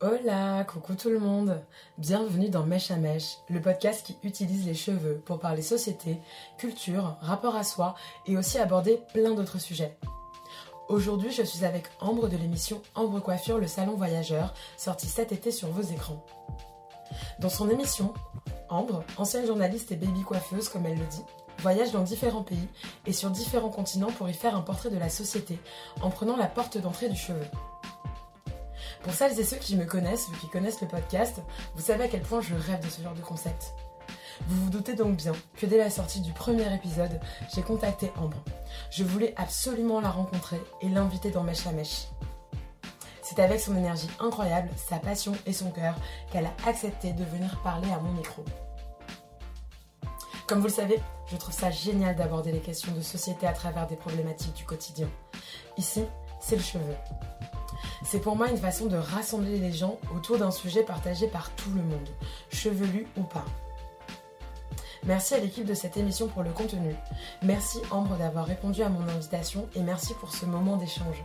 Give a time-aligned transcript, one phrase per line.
[0.00, 1.60] Hola, coucou tout le monde.
[1.98, 6.20] Bienvenue dans Mèche à Mèche, le podcast qui utilise les cheveux pour parler société,
[6.56, 9.98] culture, rapport à soi et aussi aborder plein d'autres sujets.
[10.88, 15.50] Aujourd'hui, je suis avec Ambre de l'émission Ambre Coiffure, le salon voyageur, sorti cet été
[15.50, 16.24] sur vos écrans.
[17.40, 18.14] Dans son émission,
[18.68, 21.24] Ambre, ancienne journaliste et baby coiffeuse comme elle le dit,
[21.58, 22.68] voyage dans différents pays
[23.04, 25.58] et sur différents continents pour y faire un portrait de la société
[26.02, 27.46] en prenant la porte d'entrée du cheveu.
[29.08, 31.40] Pour celles et ceux qui me connaissent ou qui connaissent le podcast,
[31.74, 33.72] vous savez à quel point je rêve de ce genre de concept.
[34.46, 37.18] Vous vous doutez donc bien que dès la sortie du premier épisode,
[37.54, 38.36] j'ai contacté Ambre.
[38.90, 42.08] Je voulais absolument la rencontrer et l'inviter dans Mèche à Mèche.
[43.22, 45.94] C'est avec son énergie incroyable, sa passion et son cœur
[46.30, 48.44] qu'elle a accepté de venir parler à mon micro.
[50.46, 53.86] Comme vous le savez, je trouve ça génial d'aborder les questions de société à travers
[53.86, 55.08] des problématiques du quotidien.
[55.78, 56.04] Ici,
[56.42, 56.94] c'est le cheveu.
[58.04, 61.70] C'est pour moi une façon de rassembler les gens autour d'un sujet partagé par tout
[61.70, 62.08] le monde,
[62.50, 63.44] chevelu ou pas.
[65.04, 66.94] Merci à l'équipe de cette émission pour le contenu.
[67.42, 71.24] Merci Ambre d'avoir répondu à mon invitation et merci pour ce moment d'échange.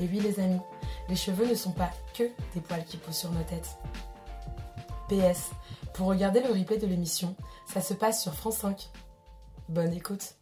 [0.00, 0.60] Et oui les amis,
[1.08, 3.76] les cheveux ne sont pas que des poils qui poussent sur nos têtes.
[5.08, 5.50] PS,
[5.92, 7.36] pour regarder le replay de l'émission,
[7.66, 8.90] ça se passe sur France 5.
[9.68, 10.34] Bonne écoute.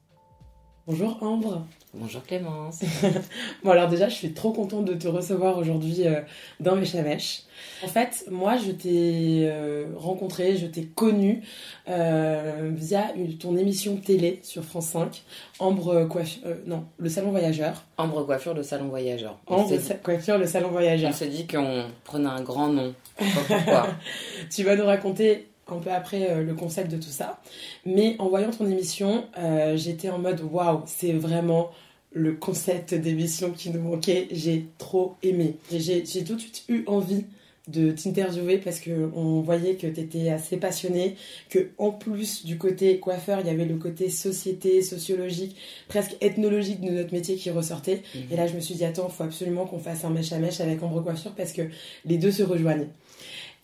[0.88, 1.64] Bonjour Ambre.
[1.94, 2.80] Bonjour Clémence.
[3.62, 6.22] bon alors déjà je suis trop contente de te recevoir aujourd'hui euh,
[6.58, 7.42] dans mes chavèches.
[7.84, 11.42] En fait moi je t'ai euh, rencontré, je t'ai connue
[11.88, 15.22] euh, via ton émission télé sur France 5,
[15.60, 17.84] Ambre Coiffure, non le salon voyageur.
[17.96, 19.38] Ambre Coiffure le salon voyageur.
[19.46, 21.10] Ambre Coiffure le salon voyageur.
[21.10, 22.92] On s'est dit qu'on prenait un grand nom.
[23.16, 23.86] Pourquoi
[24.50, 27.40] Tu vas nous raconter un peu après euh, le concept de tout ça.
[27.86, 31.70] Mais en voyant ton émission, euh, j'étais en mode waouh, c'est vraiment
[32.12, 34.28] le concept d'émission qui nous manquait.
[34.30, 35.56] J'ai trop aimé.
[35.70, 37.24] J'ai tout de suite eu envie
[37.68, 41.16] de t'interviewer parce que on voyait que tu étais assez passionné,
[41.48, 45.56] que en plus du côté coiffeur, il y avait le côté société, sociologique,
[45.88, 48.02] presque ethnologique de notre métier qui ressortait.
[48.14, 48.22] Mhm.
[48.32, 50.38] Et là, je me suis dit attends, il faut absolument qu'on fasse un mèche à
[50.38, 51.62] mèche avec Ambre Coiffure parce que
[52.04, 52.88] les deux se rejoignent.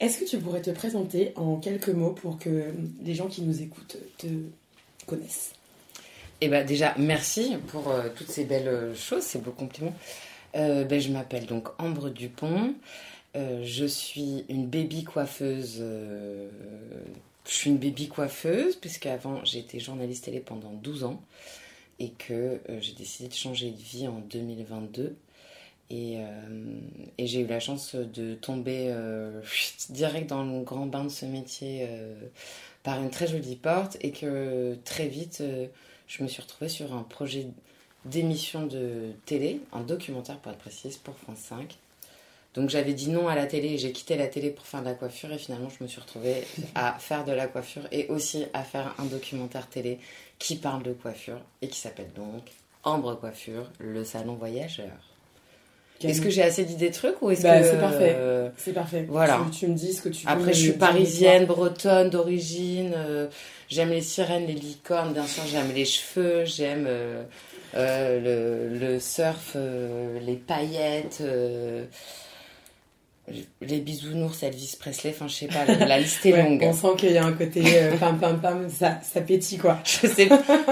[0.00, 2.72] Est-ce que tu pourrais te présenter en quelques mots pour que
[3.02, 4.28] les gens qui nous écoutent te
[5.06, 5.52] connaissent?
[6.40, 9.94] Eh bien déjà, merci pour euh, toutes ces belles euh, choses, ces beaux compliments.
[10.54, 12.74] Euh, ben, je m'appelle donc Ambre Dupont.
[13.34, 15.78] je suis une baby coiffeuse.
[15.80, 16.48] je
[17.44, 21.20] suis une baby coiffeuse, puisqu'avant j'étais journaliste télé pendant 12 ans
[21.98, 25.16] et que j'ai décidé de changer de vie en 2022
[25.90, 26.97] et, euh, et
[27.28, 29.40] j'ai eu la chance de tomber euh,
[29.90, 32.14] direct dans le grand bain de ce métier euh,
[32.82, 35.42] par une très jolie porte et que très vite
[36.06, 37.46] je me suis retrouvée sur un projet
[38.04, 41.76] d'émission de télé, un documentaire pour être précise, pour France 5.
[42.54, 44.94] Donc j'avais dit non à la télé, j'ai quitté la télé pour faire de la
[44.94, 46.44] coiffure et finalement je me suis retrouvée
[46.74, 49.98] à faire de la coiffure et aussi à faire un documentaire télé
[50.38, 52.42] qui parle de coiffure et qui s'appelle donc
[52.84, 55.07] Ambre Coiffure, le salon voyageur.
[56.02, 58.72] Est-ce que j'ai assez dit des trucs ou est-ce bah, que c'est parfait euh, C'est
[58.72, 59.06] parfait.
[59.08, 59.40] Voilà.
[59.52, 60.32] Tu, me dis ce que tu veux.
[60.32, 62.92] Après, je suis parisienne, bretonne d'origine.
[62.96, 63.26] Euh,
[63.68, 65.42] j'aime les sirènes, les licornes, bien sûr.
[65.50, 66.44] J'aime les cheveux.
[66.44, 67.24] J'aime euh,
[67.74, 69.56] le, le, surf,
[70.24, 71.22] les paillettes
[73.60, 76.62] les bisounours, Elvis Presley, enfin je sais pas, la, liste est longue.
[76.62, 79.78] On sent qu'il y a un côté euh, pam pam pam, ça, ça pétille quoi.
[79.84, 80.28] Je sais,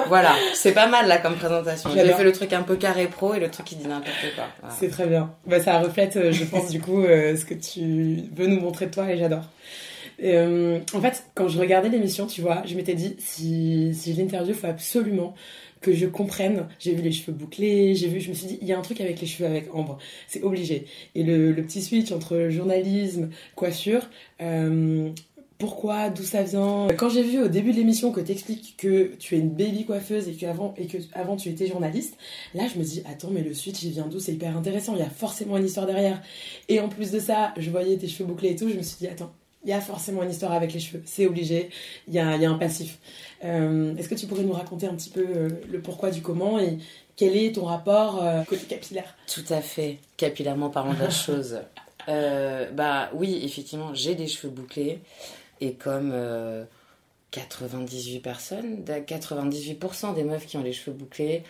[0.09, 1.91] voilà, c'est pas mal là comme présentation.
[1.95, 4.45] J'ai fait le truc un peu carré pro et le truc qui dit n'importe quoi.
[4.79, 5.35] C'est très bien.
[5.47, 8.87] Bah, ça reflète, euh, je pense du coup, euh, ce que tu veux nous montrer
[8.87, 9.45] de toi et j'adore.
[10.23, 14.53] en fait, quand je regardais l'émission, tu vois, je m'étais dit si, si je l'interview,
[14.53, 15.35] il faut absolument
[15.81, 16.67] que je comprenne.
[16.79, 18.83] J'ai vu les cheveux bouclés, j'ai vu, je me suis dit, il y a un
[18.83, 19.99] truc avec les cheveux avec Ambre,
[20.29, 20.87] c'est obligé.
[21.15, 24.09] Et le, petit switch entre journalisme, coiffure,
[24.41, 25.11] euh,
[25.59, 26.89] pourquoi, d'où ça vient?
[26.99, 29.87] Quand j'ai vu au début de l'émission que tu expliques que tu es une baby
[29.87, 32.17] coiffeuse et que avant, et que avant tu étais journaliste,
[32.55, 34.21] là je me dis attends mais le switch il vient d'où?
[34.21, 36.21] C'est hyper intéressant, il y a forcément une histoire derrière.
[36.69, 38.99] Et en plus de ça, je voyais tes cheveux bouclés et tout, je me suis
[38.99, 39.33] dit attends,
[39.67, 41.71] il y a forcément une histoire avec les cheveux, c'est obligé,
[42.07, 42.99] il y a, un passif.
[43.45, 46.61] Euh, est-ce que tu pourrais nous raconter un petit peu euh, le pourquoi du comment
[46.61, 46.79] et
[47.17, 49.17] quel est ton rapport euh, côté capillaire?
[49.27, 51.59] Tout à fait, capillairement parlant de la chose.
[52.07, 55.01] bah oui, effectivement, j'ai des cheveux bouclés
[55.61, 56.15] et comme
[57.33, 61.43] 98 personnes, 98% des meufs qui ont les cheveux bouclés,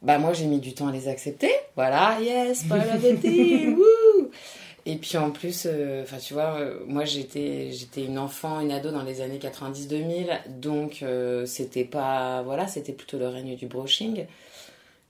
[0.00, 1.50] bah moi j'ai mis du temps à les accepter.
[1.74, 3.97] Voilà, yes, pas la wouh
[4.88, 8.72] et puis en plus, euh, enfin tu vois, euh, moi j'étais j'étais une enfant, une
[8.72, 13.66] ado dans les années 90-2000, donc euh, c'était pas voilà, c'était plutôt le règne du
[13.66, 14.24] brushing.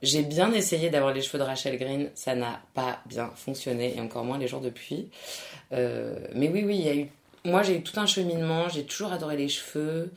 [0.01, 4.01] J'ai bien essayé d'avoir les cheveux de Rachel Green, ça n'a pas bien fonctionné, et
[4.01, 5.09] encore moins les jours depuis.
[5.71, 7.07] Mais oui, oui.
[7.45, 10.11] Moi, j'ai eu tout un cheminement, j'ai toujours adoré les cheveux.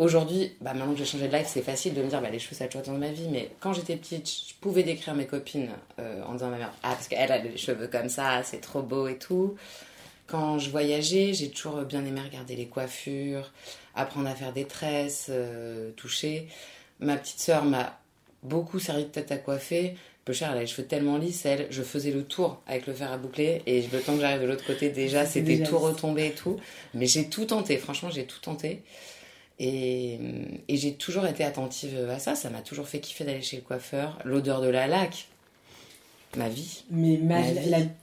[0.00, 2.38] Aujourd'hui, bah, maintenant que j'ai changé de life, c'est facile de me dire bah, les
[2.38, 3.28] cheveux, ça a toujours été dans ma vie.
[3.30, 5.68] Mais quand j'étais petite, je pouvais décrire mes copines
[5.98, 8.62] euh, en disant à ma mère Ah, parce qu'elle a les cheveux comme ça, c'est
[8.62, 9.56] trop beau et tout.
[10.26, 13.52] Quand je voyageais, j'ai toujours bien aimé regarder les coiffures,
[13.94, 16.48] apprendre à faire des tresses, euh, toucher.
[17.00, 18.00] Ma petite sœur m'a
[18.42, 19.96] beaucoup servi de tête à coiffer.
[20.24, 22.94] Peu cher, elle a les cheveux tellement lisses, elle, je faisais le tour avec le
[22.94, 26.28] fer à boucler et le temps que j'arrive de l'autre côté, déjà, c'était tout retombé
[26.28, 26.58] et tout.
[26.94, 28.82] Mais j'ai tout tenté, franchement, j'ai tout tenté.
[29.62, 30.18] Et,
[30.68, 32.34] et j'ai toujours été attentive à ça.
[32.34, 34.18] Ça m'a toujours fait kiffer d'aller chez le coiffeur.
[34.24, 35.28] L'odeur de la laque,
[36.36, 36.84] ma vie.
[36.90, 37.20] Mais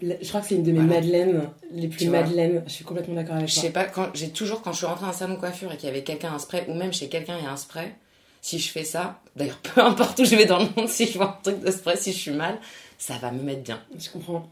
[0.01, 2.63] je crois que c'est une de mes madeleines, les plus madeleines.
[2.67, 3.55] Je suis complètement d'accord avec toi.
[3.55, 5.71] Je sais pas, quand, j'ai toujours, quand je suis rentrée dans un salon de coiffure
[5.71, 7.57] et qu'il y avait quelqu'un un spray, ou même chez quelqu'un il y a un
[7.57, 7.95] spray,
[8.41, 11.17] si je fais ça, d'ailleurs peu importe où je vais dans le monde, si je
[11.17, 12.59] vois un truc de spray, si je suis mal,
[12.97, 13.81] ça va me mettre bien.
[13.97, 14.49] Je comprends.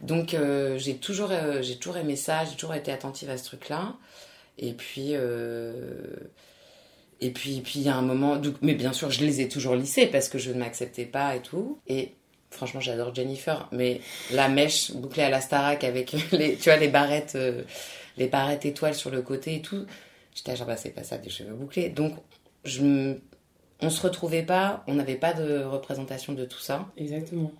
[0.00, 3.44] Donc euh, j'ai toujours, euh, j'ai toujours aimé ça, j'ai toujours été attentive à ce
[3.44, 3.94] truc-là.
[4.58, 5.82] Et puis, euh,
[7.20, 9.74] et puis, puis il y a un moment, mais bien sûr, je les ai toujours
[9.74, 11.78] lissés parce que je ne m'acceptais pas et tout.
[11.86, 12.14] Et
[12.50, 16.88] franchement, j'adore Jennifer, mais la mèche bouclée à la Starac avec les, tu vois, les
[16.88, 17.62] barrettes, euh,
[18.16, 19.86] les barrettes étoiles sur le côté et tout.
[20.34, 21.88] J'étais genre, bah, c'est pas ça, des cheveux bouclés.
[21.88, 22.14] Donc,
[22.64, 23.14] je,
[23.80, 26.86] on se retrouvait pas, on n'avait pas de représentation de tout ça.
[26.96, 27.52] Exactement.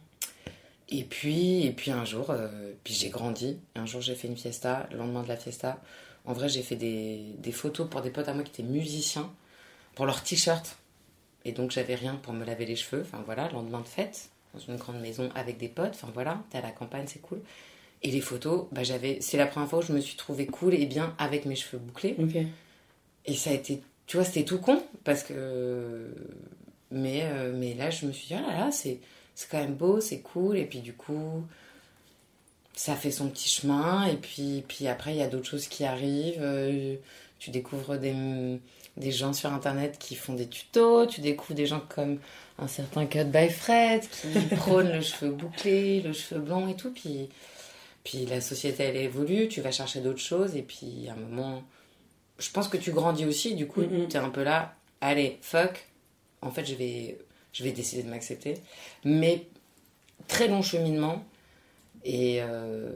[0.89, 3.59] Et puis, et puis un jour, euh, puis j'ai grandi.
[3.75, 4.87] Un jour, j'ai fait une fiesta.
[4.91, 5.81] Le lendemain de la fiesta,
[6.25, 9.31] en vrai, j'ai fait des, des, photos pour des potes à moi qui étaient musiciens,
[9.95, 10.79] pour leurs t-shirts.
[11.45, 13.03] Et donc, j'avais rien pour me laver les cheveux.
[13.03, 15.95] Enfin, voilà, lendemain de fête, dans une grande maison avec des potes.
[15.95, 17.41] Enfin, voilà, t'es à la campagne, c'est cool.
[18.03, 19.19] Et les photos, bah, j'avais...
[19.21, 21.79] c'est la première fois où je me suis trouvée cool et bien avec mes cheveux
[21.79, 22.17] bouclés.
[23.27, 24.83] Et ça a été, tu vois, c'était tout con.
[25.05, 26.15] Parce que.
[26.91, 29.01] Mais, euh, mais là, je me suis dit, oh là là, c'est,
[29.35, 30.57] c'est quand même beau, c'est cool.
[30.57, 31.45] Et puis, du coup
[32.75, 35.85] ça fait son petit chemin et puis, puis après il y a d'autres choses qui
[35.85, 36.41] arrivent.
[36.41, 36.97] Euh,
[37.39, 38.59] tu découvres des,
[38.97, 42.19] des, gens sur internet qui font des tutos, tu découvres des gens comme
[42.59, 46.91] un certain Cut by Fred qui prône le cheveu bouclé, le cheveu blanc et tout.
[46.91, 47.29] Puis,
[48.03, 51.63] puis la société elle évolue, tu vas chercher d'autres choses et puis à un moment,
[52.39, 55.87] je pense que tu grandis aussi, du coup tu es un peu là, allez, fuck,
[56.43, 57.19] en fait je vais,
[57.53, 58.55] je vais décider de m'accepter.
[59.05, 59.47] Mais
[60.27, 61.25] très long cheminement
[62.05, 62.93] et, euh,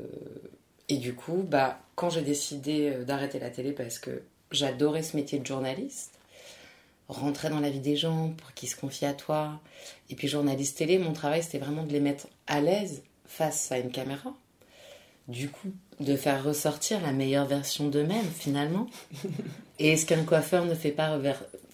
[0.88, 4.22] et du coup, bah, quand j'ai décidé euh, d'arrêter la télé parce que
[4.52, 6.18] j'adorais ce métier de journaliste,
[7.08, 9.60] rentrer dans la vie des gens pour qu'ils se confient à toi.
[10.10, 13.78] Et puis journaliste télé, mon travail c'était vraiment de les mettre à l'aise face à
[13.78, 14.34] une caméra.
[15.26, 15.68] Du coup,
[16.00, 18.86] de faire ressortir la meilleure version d'eux-mêmes finalement.
[19.78, 21.18] Et est-ce qu'un coiffeur ne fait pas,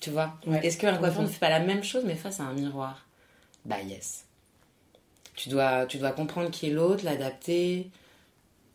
[0.01, 2.53] tu vois, est-ce qu'un coiffeur ne fait pas la même chose mais face à un
[2.53, 3.07] miroir?
[3.65, 4.24] Bah yes.
[5.35, 7.91] Tu dois, tu dois comprendre qui est l'autre, l'adapter,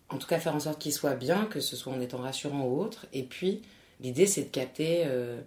[0.09, 2.65] en tout cas faire en sorte qu'il soit bien, que ce soit en étant rassurant
[2.65, 3.05] ou autre.
[3.13, 3.61] Et puis,
[4.01, 5.39] l'idée, c'est de capter euh,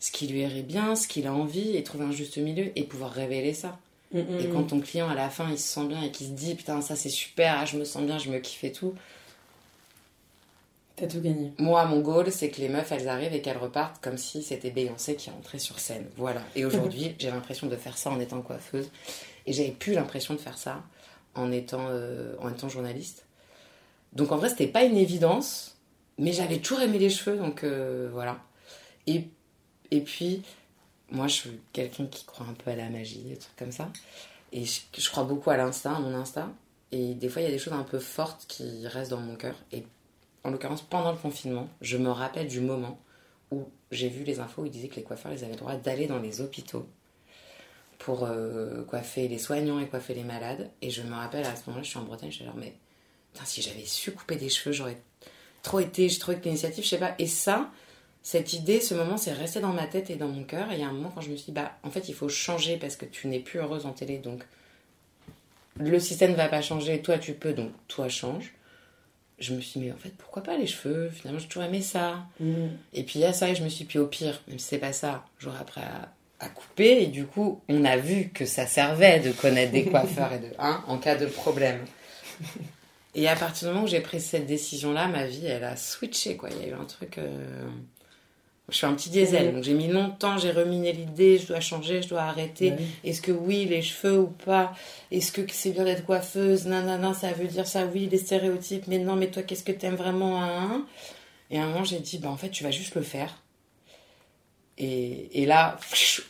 [0.00, 2.84] ce qui lui irait bien, ce qu'il a envie, et trouver un juste milieu, et
[2.84, 3.78] pouvoir révéler ça.
[4.12, 4.66] Mm, mm, et quand mm.
[4.66, 6.96] ton client, à la fin, il se sent bien et qu'il se dit, putain, ça
[6.96, 8.94] c'est super, ah, je me sens bien, je me kiffe et tout.
[10.96, 11.52] T'as tout gagné.
[11.58, 14.70] Moi, mon goal, c'est que les meufs, elles arrivent et qu'elles repartent comme si c'était
[14.70, 16.06] Beyoncé qui rentrait sur scène.
[16.16, 16.42] Voilà.
[16.56, 18.90] Et aujourd'hui, j'ai l'impression de faire ça en étant coiffeuse.
[19.46, 20.82] Et j'avais plus l'impression de faire ça
[21.34, 23.24] en étant, euh, en étant journaliste.
[24.12, 25.76] Donc en vrai, c'était pas une évidence,
[26.18, 28.40] mais j'avais toujours aimé les cheveux, donc euh, voilà.
[29.06, 29.28] Et,
[29.90, 30.42] et puis,
[31.10, 33.90] moi, je suis quelqu'un qui croit un peu à la magie, des trucs comme ça.
[34.52, 36.52] Et je, crois beaucoup à l'instinct, à mon instinct.
[36.92, 39.36] Et des fois, il y a des choses un peu fortes qui restent dans mon
[39.36, 39.54] cœur.
[39.72, 39.84] Et
[40.42, 42.98] en l'occurrence, pendant le confinement, je me rappelle du moment
[43.50, 46.06] où j'ai vu les infos où ils disaient que les coiffeurs avaient le droit d'aller
[46.06, 46.86] dans les hôpitaux
[48.00, 50.70] pour euh, coiffer les soignants et coiffer les malades.
[50.82, 52.74] Et je me rappelle à ce moment-là, je suis en Bretagne, je suis genre, mais
[53.44, 54.96] si j'avais su couper des cheveux, j'aurais
[55.62, 57.14] trop été, j'ai trop été l'initiative, je sais pas.
[57.18, 57.70] Et ça,
[58.22, 60.72] cette idée, ce moment, c'est resté dans ma tête et dans mon cœur.
[60.72, 62.14] Et il y a un moment quand je me suis dit, bah, en fait, il
[62.14, 64.42] faut changer parce que tu n'es plus heureuse en télé, donc
[65.78, 68.54] le système ne va pas changer, toi tu peux, donc toi change.
[69.38, 71.10] Je me suis dit, mais en fait, pourquoi pas les cheveux?
[71.10, 72.24] Finalement, j'ai toujours aimé ça.
[72.40, 72.68] Mm.
[72.94, 74.58] Et puis il y a ça, et je me suis dit, puis au pire, même
[74.58, 77.02] si c'est pas ça, j'aurais après à à couper.
[77.02, 80.48] Et du coup on a vu que ça servait de connaître des coiffeurs et de
[80.58, 81.78] hein, en cas de problème.
[83.14, 85.76] Et à partir du moment où j'ai pris cette décision là, ma vie elle a
[85.76, 86.48] switché quoi.
[86.50, 87.18] Il y a eu un truc.
[87.18, 87.68] Euh,
[88.70, 92.02] je suis un petit diesel, donc j'ai mis longtemps, j'ai reminé l'idée, je dois changer,
[92.02, 92.74] je dois arrêter.
[93.02, 94.74] Est-ce que oui, les cheveux ou pas?
[95.10, 96.66] Est-ce que c'est bien d'être coiffeuse?
[96.66, 99.64] Non, non, non, ça veut dire ça, oui, les stéréotypes, mais non, mais toi, qu'est-ce
[99.64, 100.86] que t'aimes vraiment hein?
[101.50, 103.42] Et à un moment, j'ai dit, bah en fait, tu vas juste le faire
[104.82, 105.78] Et, et là,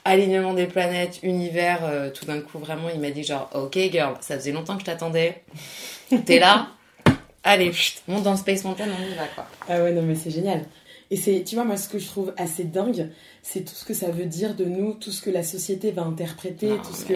[0.05, 4.15] alignement des planètes, univers, euh, tout d'un coup, vraiment, il m'a dit genre, ok girl,
[4.21, 5.43] ça faisait longtemps que je t'attendais.
[6.27, 6.71] T'es là
[7.45, 7.73] Allez,
[8.09, 9.47] monte dans Space Mountain, on y va quoi.
[9.69, 10.63] Ah ouais, non mais c'est génial.
[11.13, 13.09] Et c'est, tu vois, moi, ce que je trouve assez dingue,
[13.43, 16.03] c'est tout ce que ça veut dire de nous, tout ce que la société va
[16.03, 17.15] interpréter, tout ce que.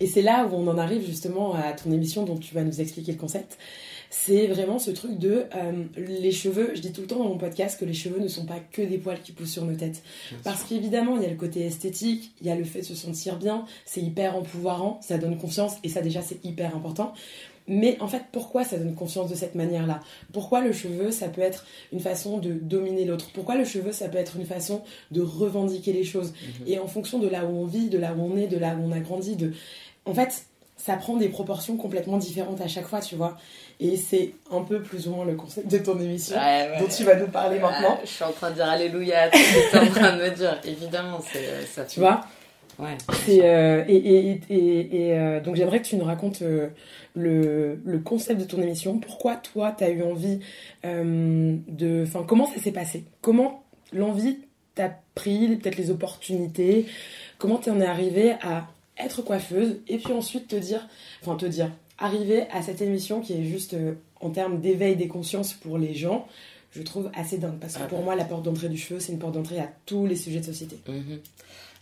[0.00, 2.80] Et c'est là où on en arrive justement à ton émission dont tu vas nous
[2.80, 3.58] expliquer le concept
[4.10, 6.72] c'est vraiment ce truc de euh, les cheveux.
[6.74, 8.82] Je dis tout le temps dans mon podcast que les cheveux ne sont pas que
[8.82, 10.02] des poils qui poussent sur nos têtes.
[10.42, 12.96] Parce qu'évidemment, il y a le côté esthétique, il y a le fait de se
[12.96, 17.12] sentir bien, c'est hyper empouvoirant, ça donne confiance et ça déjà c'est hyper important.
[17.68, 20.00] Mais en fait, pourquoi ça donne confiance de cette manière-là?
[20.32, 23.30] Pourquoi le cheveu, ça peut être une façon de dominer l'autre?
[23.32, 26.32] Pourquoi le cheveu, ça peut être une façon de revendiquer les choses?
[26.32, 26.66] Mhm.
[26.66, 28.74] Et en fonction de là où on vit, de là où on est, de là
[28.74, 29.52] où on a grandi, de...
[30.04, 33.36] En fait, ça prend des proportions complètement différentes à chaque fois, tu vois.
[33.82, 36.36] Et c'est un peu plus ou moins le concept de ton émission
[36.78, 37.98] dont tu vas nous parler maintenant.
[38.04, 40.60] Je suis en train de dire Alléluia, tu es en train de me dire.
[40.64, 41.84] Évidemment, c'est euh, ça.
[41.84, 42.20] Tu vois
[42.78, 42.96] Ouais.
[43.28, 46.72] Euh, et, et, et, et euh, donc j'aimerais que tu nous racontes le,
[47.84, 48.98] le, concept de ton émission.
[48.98, 50.40] Pourquoi toi, tu as eu envie
[50.82, 52.04] de...
[52.06, 53.04] Enfin, comment ça s'est passé?
[53.20, 54.38] Comment l'envie
[54.74, 56.86] t'a pris, peut-être les opportunités?
[57.36, 59.80] Comment tu en es arrivé à être coiffeuse?
[59.86, 60.88] Et puis ensuite te dire,
[61.20, 61.70] enfin te dire,
[62.00, 65.94] arriver à cette émission qui est juste euh, en termes d'éveil des consciences pour les
[65.94, 66.26] gens,
[66.72, 68.04] je trouve assez dingue parce que ah pour bah.
[68.06, 70.46] moi la porte d'entrée du cheveu c'est une porte d'entrée à tous les sujets de
[70.46, 70.78] société.
[70.88, 71.20] Mhm.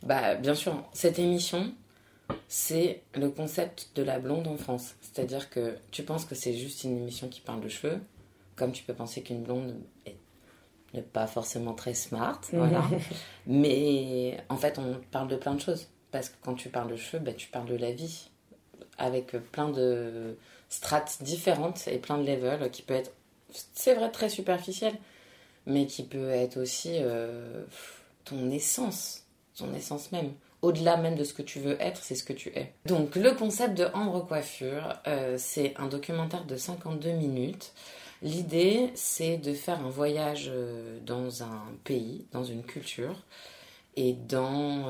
[0.03, 1.73] Bah bien sûr, cette émission
[2.47, 6.85] c'est le concept de la blonde en France, c'est-à-dire que tu penses que c'est juste
[6.85, 8.01] une émission qui parle de cheveux,
[8.55, 9.77] comme tu peux penser qu'une blonde
[10.93, 12.85] n'est pas forcément très smart, voilà.
[13.47, 16.97] mais en fait on parle de plein de choses parce que quand tu parles de
[16.97, 18.31] cheveux, bah, tu parles de la vie,
[18.99, 20.37] avec plein de
[20.69, 23.13] strates différentes et plein de levels qui peut être,
[23.73, 24.95] c'est vrai, très superficiel,
[25.67, 27.65] mais qui peut être aussi euh,
[28.25, 29.25] ton essence,
[29.57, 30.33] ton essence même.
[30.61, 32.73] Au-delà même de ce que tu veux être, c'est ce que tu es.
[32.87, 37.73] Donc le concept de Ambre Coiffure, euh, c'est un documentaire de 52 minutes.
[38.23, 43.15] L'idée, c'est de faire un voyage euh, dans un pays, dans une culture,
[43.97, 44.87] et dans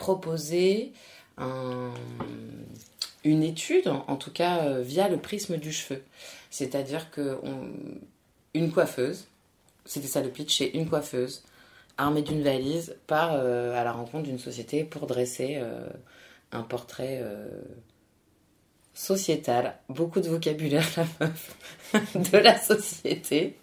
[0.00, 0.92] proposer
[3.24, 6.02] une étude, en tout cas euh, via le prisme du cheveu.
[6.50, 7.38] C'est-à-dire que
[8.54, 9.26] une coiffeuse,
[9.84, 11.42] c'était ça le pitch, c'est une coiffeuse
[11.98, 15.86] armée d'une valise part euh, à la rencontre d'une société pour dresser euh,
[16.52, 17.22] un portrait
[18.94, 21.56] sociétal, beaucoup de vocabulaire la meuf,
[22.32, 23.56] de la société.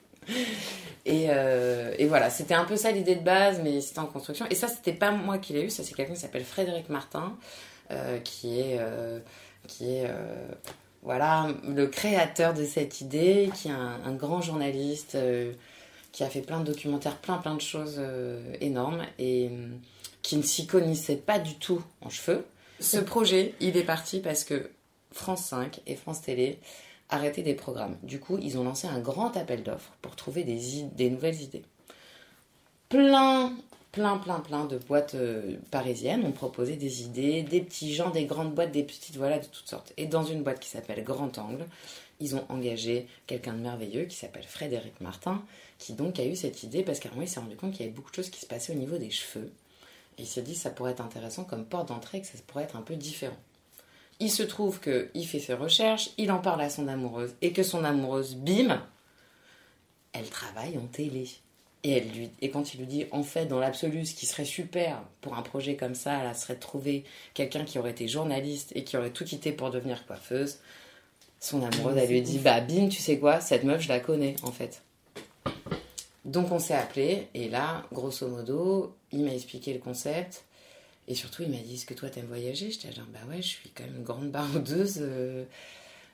[1.07, 4.45] Euh, et, voilà, c'était un peu ça l'idée de base, mais c'était en construction.
[4.49, 7.37] Et ça, c'était pas moi qui l'ai eu, ça c'est quelqu'un qui s'appelle Frédéric Martin,
[7.91, 9.19] euh, qui est, euh,
[9.67, 10.11] qui est
[11.03, 15.17] voilà, le créateur de cette idée, qui est un, grand journaliste,
[16.11, 18.01] qui a fait plein de documentaires, plein plein de choses
[18.59, 19.49] énormes, et
[20.21, 22.45] qui ne s'y connaissait pas du tout en cheveux.
[22.79, 24.69] Ce projet, il est parti parce que
[25.13, 26.59] France 5 et France Télé
[27.09, 27.97] arrêter des programmes.
[28.03, 31.63] Du coup, ils ont lancé un grand appel d'offres pour trouver des, des nouvelles idées.
[32.89, 33.53] Plein,
[33.91, 38.25] plein, plein, plein de boîtes euh, parisiennes ont proposé des idées, des petits gens, des
[38.25, 39.93] grandes boîtes, des petites, voilà, de toutes sortes.
[39.97, 41.65] Et dans une boîte qui s'appelle Grand Angle,
[42.19, 45.43] ils ont engagé quelqu'un de merveilleux qui s'appelle Frédéric Martin,
[45.77, 47.81] qui donc a eu cette idée parce qu'à un moment, il s'est rendu compte qu'il
[47.81, 49.51] y avait beaucoup de choses qui se passaient au niveau des cheveux.
[50.17, 52.75] Il s'est dit que ça pourrait être intéressant comme porte d'entrée, que ça pourrait être
[52.75, 53.37] un peu différent.
[54.19, 57.63] Il se trouve qu'il fait ses recherches, il en parle à son amoureuse, et que
[57.63, 58.81] son amoureuse, bim,
[60.13, 61.27] elle travaille en télé.
[61.83, 64.45] Et, elle lui, et quand il lui dit, en fait, dans l'absolu, ce qui serait
[64.45, 67.03] super pour un projet comme ça, elle serait de trouver
[67.36, 70.57] quelqu'un qui aurait été journaliste et qui aurait tout quitté pour devenir coiffeuse.
[71.39, 74.36] Son amoureuse, elle lui dit, bah bim, tu sais quoi, cette meuf, je la connais,
[74.41, 74.81] en fait.
[76.25, 80.43] Donc on s'est appelé, et là, grosso modo, il m'a expliqué le concept.
[81.07, 82.69] Et surtout, il m'a dit Est-ce que toi, t'aimes voyager?
[82.69, 84.97] J'étais genre Bah ouais, je suis quand même une grande baroudeuse.
[84.99, 85.45] Euh,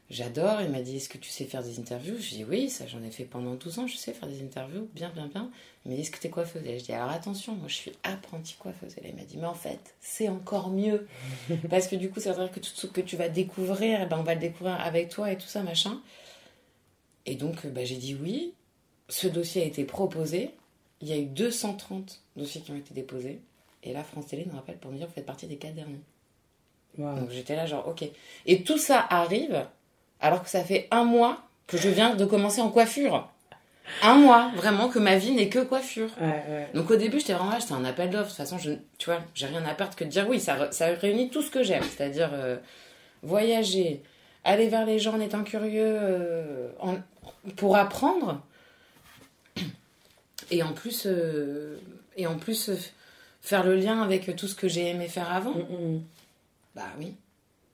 [0.10, 0.62] j'adore.
[0.62, 2.18] Il m'a dit Est-ce que tu sais faire des interviews?
[2.20, 3.88] Je dis Oui, ça, j'en ai fait pendant 12 ans.
[3.88, 5.50] Je sais faire des interviews, bien, bien, bien.
[5.86, 6.64] Il m'a dit Est-ce que t'es coiffeuse?
[6.66, 8.96] Et je dis Alors attention, moi, je suis apprentie coiffeuse.
[9.02, 11.08] Et il m'a dit Mais en fait, c'est encore mieux.
[11.72, 14.06] Parce que du coup, ça veut dire que tout ce que tu vas découvrir, eh
[14.06, 16.00] ben, on va le découvrir avec toi et tout ça, machin.
[17.26, 18.54] Et donc, bah, j'ai dit oui.
[19.10, 20.52] Ce dossier a été proposé.
[21.02, 23.42] Il y a eu 230 dossiers qui ont été déposés.
[23.84, 26.02] Et là, France Télé nous rappelle pour nous dire vous faites partie des quatre derniers.
[26.98, 28.06] Donc j'étais là, genre, ok.
[28.46, 29.66] Et tout ça arrive
[30.20, 33.30] alors que ça fait un mois que je viens de commencer en coiffure.
[34.02, 36.10] Un mois, vraiment, que ma vie n'est que coiffure.
[36.74, 38.26] Donc au début, j'étais vraiment là, c'était un appel d'offres.
[38.26, 40.72] De toute façon, je, tu vois, j'ai rien à perdre que de dire oui, ça,
[40.72, 41.84] ça réunit tout ce que j'aime.
[41.84, 42.58] C'est-à-dire euh,
[43.22, 44.02] voyager,
[44.44, 46.70] aller vers les gens en étant curieux, euh,
[47.58, 48.42] pour apprendre.
[50.52, 51.78] Et en plus, euh,
[52.16, 52.72] et en plus
[53.44, 55.54] faire le lien avec tout ce que j'ai aimé faire avant.
[55.54, 56.04] Mm, mm.
[56.76, 57.14] Bah oui.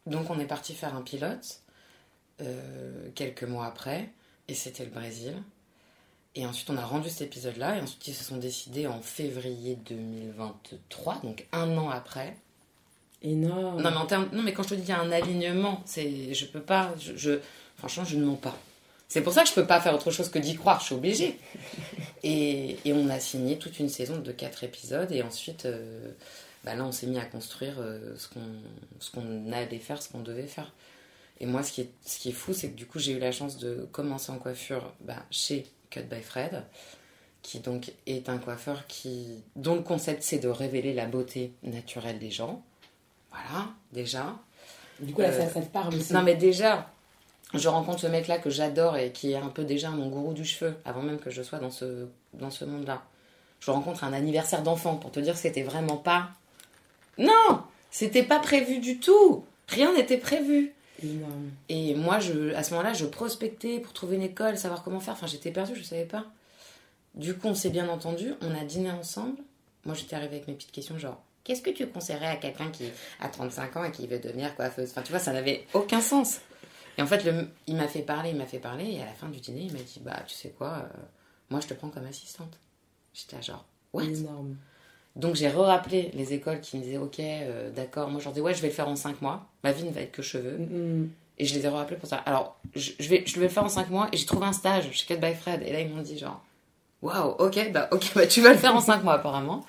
[0.06, 1.62] Donc on est parti faire un pilote
[2.42, 4.10] euh, quelques mois après,
[4.50, 5.36] et c'était le Brésil.
[6.36, 9.76] Et ensuite on a rendu cet épisode-là, et ensuite ils se sont décidés en février
[9.76, 12.36] 2023, donc un an après.
[13.22, 13.82] Énorme.
[13.82, 15.82] Non mais, en termes- non mais quand je te dis qu'il y a un alignement,
[15.86, 17.40] c'est, je peux pas, je, je-
[17.78, 18.58] franchement je ne mens pas.
[19.10, 20.96] C'est pour ça que je peux pas faire autre chose que d'y croire, je suis
[20.96, 21.40] obligée.
[22.24, 26.12] Et, et on a signé toute une saison de quatre épisodes, et ensuite, euh,
[26.64, 28.40] bah là on s'est mis à construire euh, ce qu'on,
[29.14, 30.72] qu'on allait faire, ce qu'on devait faire.
[31.40, 33.20] Et moi, ce qui est, ce qui est fou, c'est que du coup, j'ai eu
[33.20, 36.64] la chance de commencer en coiffure bah, chez Cut by Fred,
[37.42, 42.20] qui donc est un coiffeur qui, dont le concept c'est de révéler la beauté naturelle
[42.20, 42.62] des gens.
[43.32, 44.36] Voilà, déjà.
[45.00, 46.14] Du coup, là, Euh, ça, ça te parle aussi.
[46.14, 46.92] Non, mais déjà,
[47.54, 50.46] je rencontre ce mec-là que j'adore et qui est un peu déjà mon gourou du
[50.46, 53.02] cheveu, avant même que je sois dans ce, dans ce monde-là.
[53.60, 56.30] Je rencontre un anniversaire d'enfant pour te dire que c'était vraiment pas.
[57.18, 60.74] Non C'était pas prévu du tout Rien n'était prévu
[61.70, 65.14] et moi, je, à ce moment-là, je prospectais pour trouver une école, savoir comment faire.
[65.14, 66.26] Enfin, j'étais perdue, je savais pas.
[67.16, 69.38] Du coup, on s'est bien entendu, on a dîné ensemble.
[69.86, 72.86] Moi, j'étais arrivée avec mes petites questions, genre, qu'est-ce que tu conseillerais à quelqu'un qui
[73.22, 74.90] a 35 ans et qui veut devenir coiffeuse?
[74.92, 76.40] Enfin, tu vois, ça n'avait aucun sens.
[76.98, 79.14] Et en fait, le, il m'a fait parler, il m'a fait parler, et à la
[79.14, 80.98] fin du dîner, il m'a dit, bah, tu sais quoi, euh,
[81.50, 82.58] moi, je te prends comme assistante.
[83.14, 84.04] J'étais là, genre, what?
[84.04, 84.56] Énorme.
[85.16, 88.10] donc j'ai re-rappelé les écoles qui me disaient ok euh, d'accord.
[88.10, 89.48] Moi je leur dis ouais je vais le faire en 5 mois.
[89.64, 90.58] Ma vie ne va être que cheveux.
[90.58, 91.10] Mm, mm.
[91.40, 92.18] et je les ai rappelés pour ça.
[92.18, 94.54] Alors je, je vais je vais le faire en 5 mois et j'ai trouvé un
[94.54, 95.64] stage chez Cut by Fred.
[95.66, 96.44] Et là ils m'ont dit genre
[97.02, 99.66] waouh ok bah ok bah tu vas le faire en 5 mois apparemment.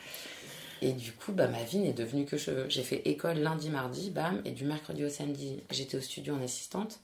[0.82, 2.66] Et du coup bah ma vie n'est devenue que cheveux.
[2.68, 6.42] J'ai fait école lundi mardi bam et du mercredi au samedi j'étais au studio en
[6.42, 7.00] assistante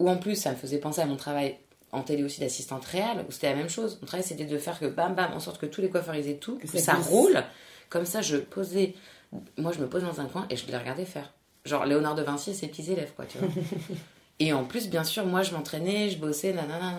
[0.00, 1.56] ou en plus ça me faisait penser à mon travail
[1.92, 3.98] en télé aussi d'assistante réelle où c'était la même chose.
[4.00, 6.28] Mon travail c'était de faire que bam bam en sorte que tous les coiffeurs ils
[6.28, 7.42] aient tout Que que ça roule.
[7.88, 8.94] Comme ça je posais
[9.56, 11.32] moi je me pose dans un coin et je les regardais faire.
[11.64, 13.48] Genre Léonard de Vinci et ses petits élèves quoi tu vois.
[14.42, 16.98] Et en plus bien sûr moi je m'entraînais je bossais nanana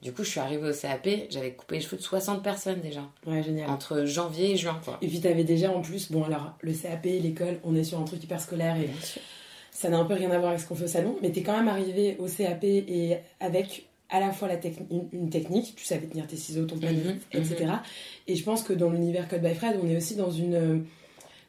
[0.00, 3.02] du coup je suis arrivée au CAP j'avais coupé les cheveux de 60 personnes déjà.
[3.26, 3.68] Ouais, génial.
[3.68, 4.96] entre janvier et juin quoi.
[5.02, 8.04] Et puis t'avais déjà en plus, bon alors le CAP, l'école, on est sur un
[8.04, 8.88] truc hyper scolaire et
[9.80, 11.42] ça n'a un peu rien à voir avec ce qu'on fait au salon, mais t'es
[11.42, 15.84] quand même arrivé au CAP et avec à la fois la techni- une, technique, tu
[15.84, 17.64] savais tenir tes ciseaux, ton planif, Mhm, etc.
[18.26, 20.84] Et je pense que dans l'univers Code by Fred, on est aussi dans une...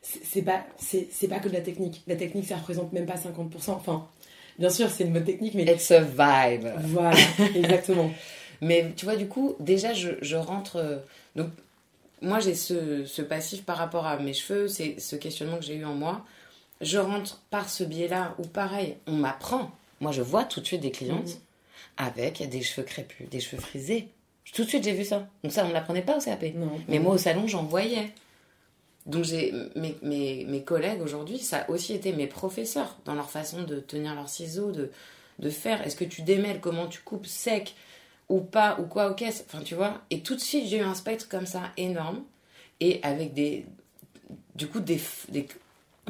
[0.01, 2.03] c'est pas, c'est c'est pas que de la technique.
[2.07, 3.71] La technique, ça représente même pas 50%.
[3.71, 4.07] Enfin,
[4.59, 7.17] bien sûr, c'est une mode technique, mais it's a vibe voilà,
[7.55, 8.11] exactement.
[8.61, 10.75] Mais tu vois, du coup, déjà, je, je rentre.
[10.77, 10.97] euh,
[11.35, 11.47] donc,
[12.21, 15.75] moi, j'ai ce, ce passif par rapport à mes cheveux, c'est ce questionnement que j'ai
[15.75, 16.23] eu en moi.
[16.81, 19.71] Je rentre par ce biais-là, où pareil, on m'apprend.
[19.99, 21.39] Moi, je vois tout de suite des clientes Mhm.
[21.97, 24.09] avec des cheveux crépus, des cheveux frisés.
[24.53, 25.27] Tout de suite, j'ai vu ça.
[25.43, 26.43] Donc, ça, on ne l'apprenait pas au CAP.
[26.55, 26.79] Non.
[26.87, 28.11] Mais moi, au salon, j'en voyais.
[29.05, 33.29] Donc, j'ai mes, mes, mes collègues aujourd'hui, ça a aussi été mes professeurs dans leur
[33.29, 34.91] façon de tenir leurs ciseaux, de,
[35.39, 35.85] de faire.
[35.85, 36.59] Est-ce que tu démêles?
[36.59, 37.25] Comment tu coupes?
[37.27, 37.75] Sec
[38.29, 39.23] ou pas, ou quoi, ok.
[39.23, 40.01] Enfin, tu vois?
[40.09, 42.23] Et tout de suite, j'ai eu un spectre comme ça énorme.
[42.79, 43.65] Et avec des.
[44.55, 45.47] Du coup, des, des,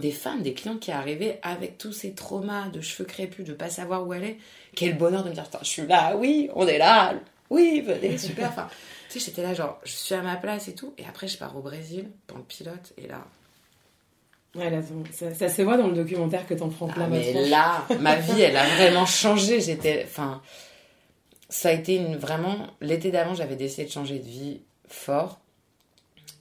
[0.01, 3.69] des femmes, des clients qui arrivaient avec tous ces traumas de cheveux crépus, de pas
[3.69, 4.37] savoir où aller.
[4.75, 7.13] Quel bonheur de me dire, je suis là, oui, on est là,
[7.49, 8.49] oui, venez, super.
[8.49, 8.67] Enfin,
[9.09, 10.93] tu sais, j'étais là, genre, je suis à ma place et tout.
[10.97, 12.93] Et après, je pars au Brésil pour le pilote.
[12.97, 13.25] Et là,
[14.53, 14.81] Ouais, là,
[15.13, 18.15] ça, ça se voit dans le documentaire que t'en prends plein ah, mais là, ma
[18.17, 19.61] vie, elle a vraiment changé.
[19.61, 20.41] J'étais, enfin,
[21.47, 22.67] ça a été une vraiment.
[22.81, 24.59] L'été d'avant, j'avais décidé de changer de vie
[24.89, 25.39] fort.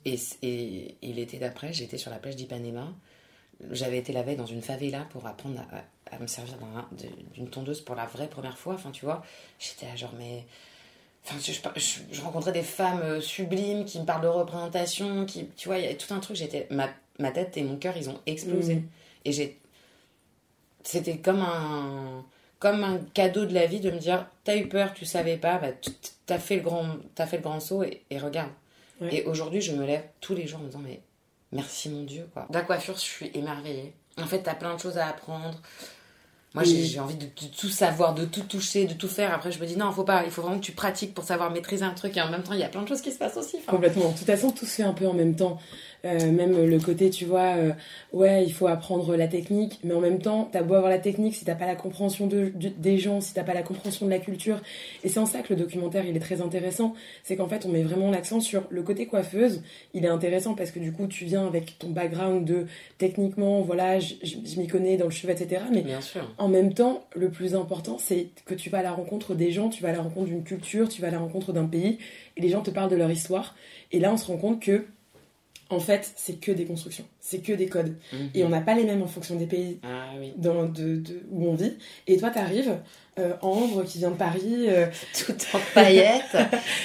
[0.04, 2.88] Et, et, et l'été d'après, j'étais sur la plage d'Ipanema.
[3.70, 5.60] J'avais été la veille dans une favela pour apprendre
[6.10, 6.54] à, à me servir
[7.34, 8.74] d'une tondeuse pour la vraie première fois.
[8.74, 9.22] Enfin, tu vois,
[9.58, 10.44] j'étais là, genre, mais.
[11.26, 15.46] Enfin, je, je- je rencontrais des femmes euh, sublimes qui me parlent de représentation, qui,
[15.56, 16.36] tu vois, il y a tout un truc.
[16.36, 18.76] J'étais, ma, ma tête et mon cœur, ils ont explosé.
[18.76, 18.88] Mhm.
[19.26, 19.58] Et j'ai,
[20.82, 22.24] c'était comme un,
[22.58, 25.58] comme un cadeau de la vie de me dire, t'as eu peur, tu savais pas,
[25.58, 25.68] bah,
[26.26, 28.50] t'as fait le grand, fait le grand saut et, et regarde.
[29.00, 29.16] Ouais.
[29.16, 31.00] Et aujourd'hui, je me lève tous les jours en me disant, mais
[31.52, 32.46] merci mon Dieu, quoi.
[32.50, 33.94] La coiffure, je suis émerveillée.
[34.18, 35.58] En fait, t'as plein de choses à apprendre.
[36.54, 36.84] Moi, j'ai Oui.
[36.84, 39.32] j'ai envie de, de tout savoir, de tout toucher, de tout faire.
[39.32, 41.50] Après, je me dis, non, faut pas, il faut vraiment que tu pratiques pour savoir
[41.52, 42.16] maîtriser un truc.
[42.16, 43.56] Et en même temps, il y a plein de choses qui se passent aussi.
[43.58, 44.10] Enfin, Complètement.
[44.10, 45.58] De toute façon, tout se fait un peu en même temps.
[46.06, 47.72] Euh, même le côté, tu vois, euh,
[48.14, 51.34] ouais, il faut apprendre la technique, mais en même temps, t'as beau avoir la technique,
[51.36, 54.10] si t'as pas la compréhension de, de- des gens, si t'as pas la compréhension de
[54.10, 54.60] la culture.
[55.04, 56.94] Et c'est en ça que le documentaire, il est très intéressant.
[57.22, 59.60] C'est qu'en fait, on met vraiment l'accent sur le côté coiffeuse.
[59.92, 64.00] Il est intéressant parce que du coup, tu viens avec ton background de techniquement, voilà,
[64.00, 65.62] je m'y connais dans le cheveu, etc.
[65.70, 66.22] Mais bien sûr.
[66.40, 69.68] En même temps, le plus important, c'est que tu vas à la rencontre des gens,
[69.68, 71.98] tu vas à la rencontre d'une culture, tu vas à la rencontre d'un pays,
[72.38, 73.54] et les gens te parlent de leur histoire.
[73.92, 74.86] Et là, on se rend compte que,
[75.68, 77.94] en fait, c'est que des constructions, c'est que des codes.
[78.12, 78.30] Mhm.
[78.34, 80.32] Et on n'a pas les mêmes en fonction des pays Ah oui.
[80.36, 81.74] dans, de, de- où on vit.
[82.06, 82.76] Et toi, t'arrives,
[83.18, 84.66] euh, Ambre, qui vient de Paris.
[84.68, 84.86] euh,
[85.26, 86.36] Tout en paillettes.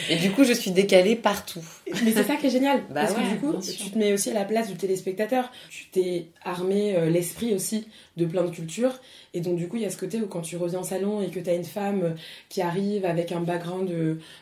[0.10, 1.63] et du coup, je suis décalée partout.
[2.04, 2.80] mais c'est ça qui est génial.
[2.89, 5.52] Bah parce que du coup, tu te mets aussi à la place du téléspectateur.
[5.69, 9.00] Tu t'es armé euh, l'esprit aussi de plein de cultures.
[9.34, 11.21] Et donc, du coup, il y a ce côté où quand tu reviens au salon
[11.21, 12.10] et que tu as une femme euh,
[12.50, 13.91] qui arrive avec un background,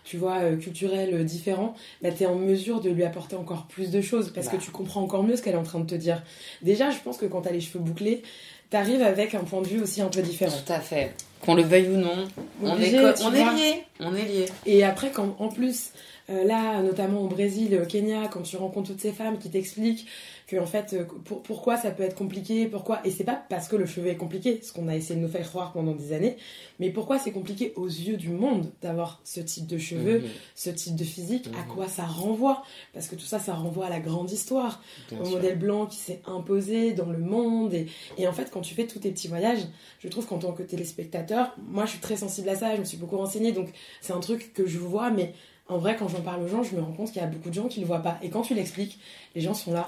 [0.03, 4.01] tu vois, culturel différent, bah, tu es en mesure de lui apporter encore plus de
[4.01, 4.53] choses parce Bah.
[4.57, 6.21] que tu comprends encore mieux ce qu'elle est en train de te dire.
[6.61, 8.23] Déjà, je pense que quand tu as les cheveux bouclés,
[8.69, 10.55] tu arrives avec un point de vue aussi un peu différent.
[10.65, 11.13] Tout à fait.
[11.41, 12.27] Qu'on le veuille ou non,
[12.61, 13.83] on, est, tu on est liés.
[13.99, 14.45] On est liés.
[14.65, 15.91] Et après, quand en plus,
[16.29, 20.07] euh, là, notamment au Brésil, au Kenya, quand tu rencontres toutes ces femmes qui t'expliquent
[20.47, 23.67] que en fait, euh, pour- pourquoi ça peut être compliqué, pourquoi, et c'est pas parce
[23.67, 26.11] que le cheveu est compliqué, ce qu'on a essayé de nous faire croire pendant des
[26.13, 26.35] années,
[26.79, 30.27] mais pourquoi c'est compliqué aux yeux du monde d'avoir ce type de cheveux, Mhm.
[30.55, 31.67] ce type de physique, à Mhm.
[31.75, 32.63] quoi ça renvoie?
[32.93, 35.35] Parce que tout ça, ça renvoie à la grande histoire, Bien au sûr.
[35.35, 37.73] modèle blanc qui s'est imposé dans le monde.
[37.73, 39.65] Et, et en fait, quand tu fais tous tes petits voyages,
[39.99, 42.85] je trouve qu'en tant que téléspectateur, moi je suis très sensible à ça, je me
[42.85, 43.69] suis beaucoup renseignée, donc
[44.01, 45.33] c'est un truc que je vois, mais
[45.69, 47.49] en vrai, quand j'en parle aux gens, je me rends compte qu'il y a beaucoup
[47.49, 48.19] de gens qui le voient pas.
[48.21, 48.99] Et quand tu l'expliques,
[49.33, 49.87] les gens sont là.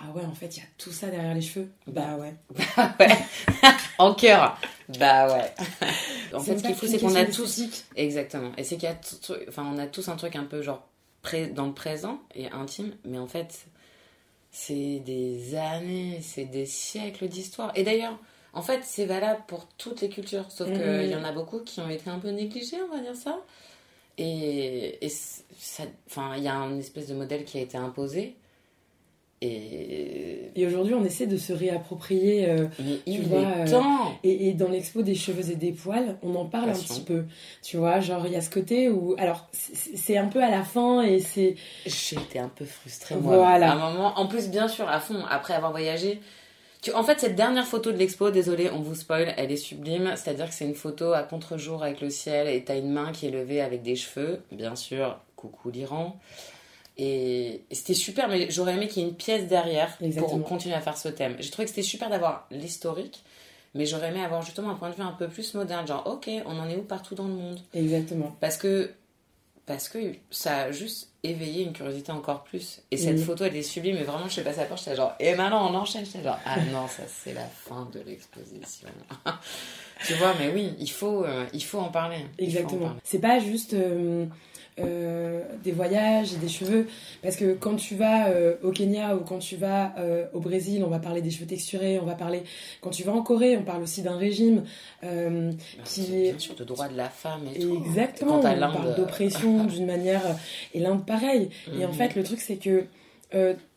[0.00, 1.68] Ah ouais, en fait, il y a tout ça derrière les cheveux.
[1.88, 2.34] Bah ouais.
[3.00, 3.18] ouais.
[3.98, 4.56] en cœur.
[5.00, 5.54] Bah ouais.
[6.34, 7.62] en fait, ce qu'il faut, c'est qu'on a tous.
[7.96, 8.52] Exactement.
[8.56, 10.86] Et c'est qu'il y a tout- enfin, on a tous un truc un peu genre
[11.22, 13.66] pré- dans le présent et intime, mais en fait,
[14.52, 17.72] c'est des années, c'est des siècles d'histoire.
[17.74, 18.16] Et d'ailleurs,
[18.52, 20.74] en fait, c'est valable pour toutes les cultures, sauf Mhm.
[20.78, 23.40] qu'il y en a beaucoup qui ont été un peu négligés, on va dire ça.
[24.16, 27.76] Et, et c- ça, enfin, il y a une espèce de modèle qui a été
[27.76, 28.36] imposé.
[29.40, 32.48] Et Et aujourd'hui, on essaie de se réapproprier.
[32.48, 34.12] euh, mais il vois, est euh, temps.
[34.24, 37.24] Et, et dans l'expo des cheveux et des poils, on en parle un petit peu.
[37.62, 39.14] Tu vois, genre, il y a ce côté où.
[39.18, 41.54] Alors, c'est c'est un peu à la fin et c'est.
[41.86, 43.36] J'étais un peu frustrée, moi.
[43.36, 43.70] Voilà.
[43.70, 46.20] À un moment, en plus, bien sûr, à fond, après avoir voyagé.
[46.82, 46.92] Tu...
[46.92, 50.14] En fait, cette dernière photo de l'expo, désolé, on vous spoil, elle est sublime.
[50.16, 53.26] C'est-à-dire que c'est une photo à contre-jour avec le ciel et t'as une main qui
[53.26, 54.42] est levée avec des cheveux.
[54.50, 56.18] Bien sûr, coucou l'Iran.
[57.00, 60.38] Et c'était super, mais j'aurais aimé qu'il y ait une pièce derrière Exactement.
[60.38, 61.36] pour continuer à faire ce thème.
[61.38, 63.22] J'ai trouvé que c'était super d'avoir l'historique,
[63.74, 65.86] mais j'aurais aimé avoir justement un point de vue un peu plus moderne.
[65.86, 67.60] Genre, ok, on en est où partout dans le monde?
[67.72, 68.34] Exactement.
[68.40, 68.90] parce que,
[69.64, 72.80] parce que ça a juste éveillé une curiosité encore plus.
[72.90, 73.22] Et cette Oui.
[73.22, 73.96] photo, elle est sublime.
[73.96, 76.04] Et vraiment, je suis passée à la porte, j'étais genre, et maintenant on enchaîne.
[76.04, 78.88] J'étais genre, ah non, ça c'est la fin de l'exposition.
[80.06, 82.24] tu vois, mais oui, il faut, euh, il faut en parler.
[82.38, 82.94] Exactement.
[83.04, 84.26] C'est pas juste euh,
[84.80, 86.86] euh, des voyages et des cheveux.
[87.22, 90.82] Parce que quand tu vas euh, au Kenya ou quand tu vas euh, au Brésil,
[90.84, 92.42] on va parler des cheveux texturés, on va parler.
[92.80, 94.64] Quand tu vas en Corée, on parle aussi d'un régime.
[95.04, 95.52] euh,
[95.84, 97.72] qui est- Bien sûr, de droit de la femme et tout.
[97.72, 100.22] Exactement, Quand on parle d'oppression d'une manière.
[100.74, 101.50] Et l'Inde, pareil.
[101.78, 101.94] Et en Mhm.
[101.94, 102.84] fait, le truc, c'est que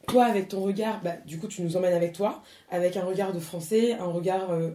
[0.07, 3.33] toi, avec ton regard, bah, du coup, tu nous emmènes avec toi, avec un regard
[3.33, 4.71] de français, un regard euh.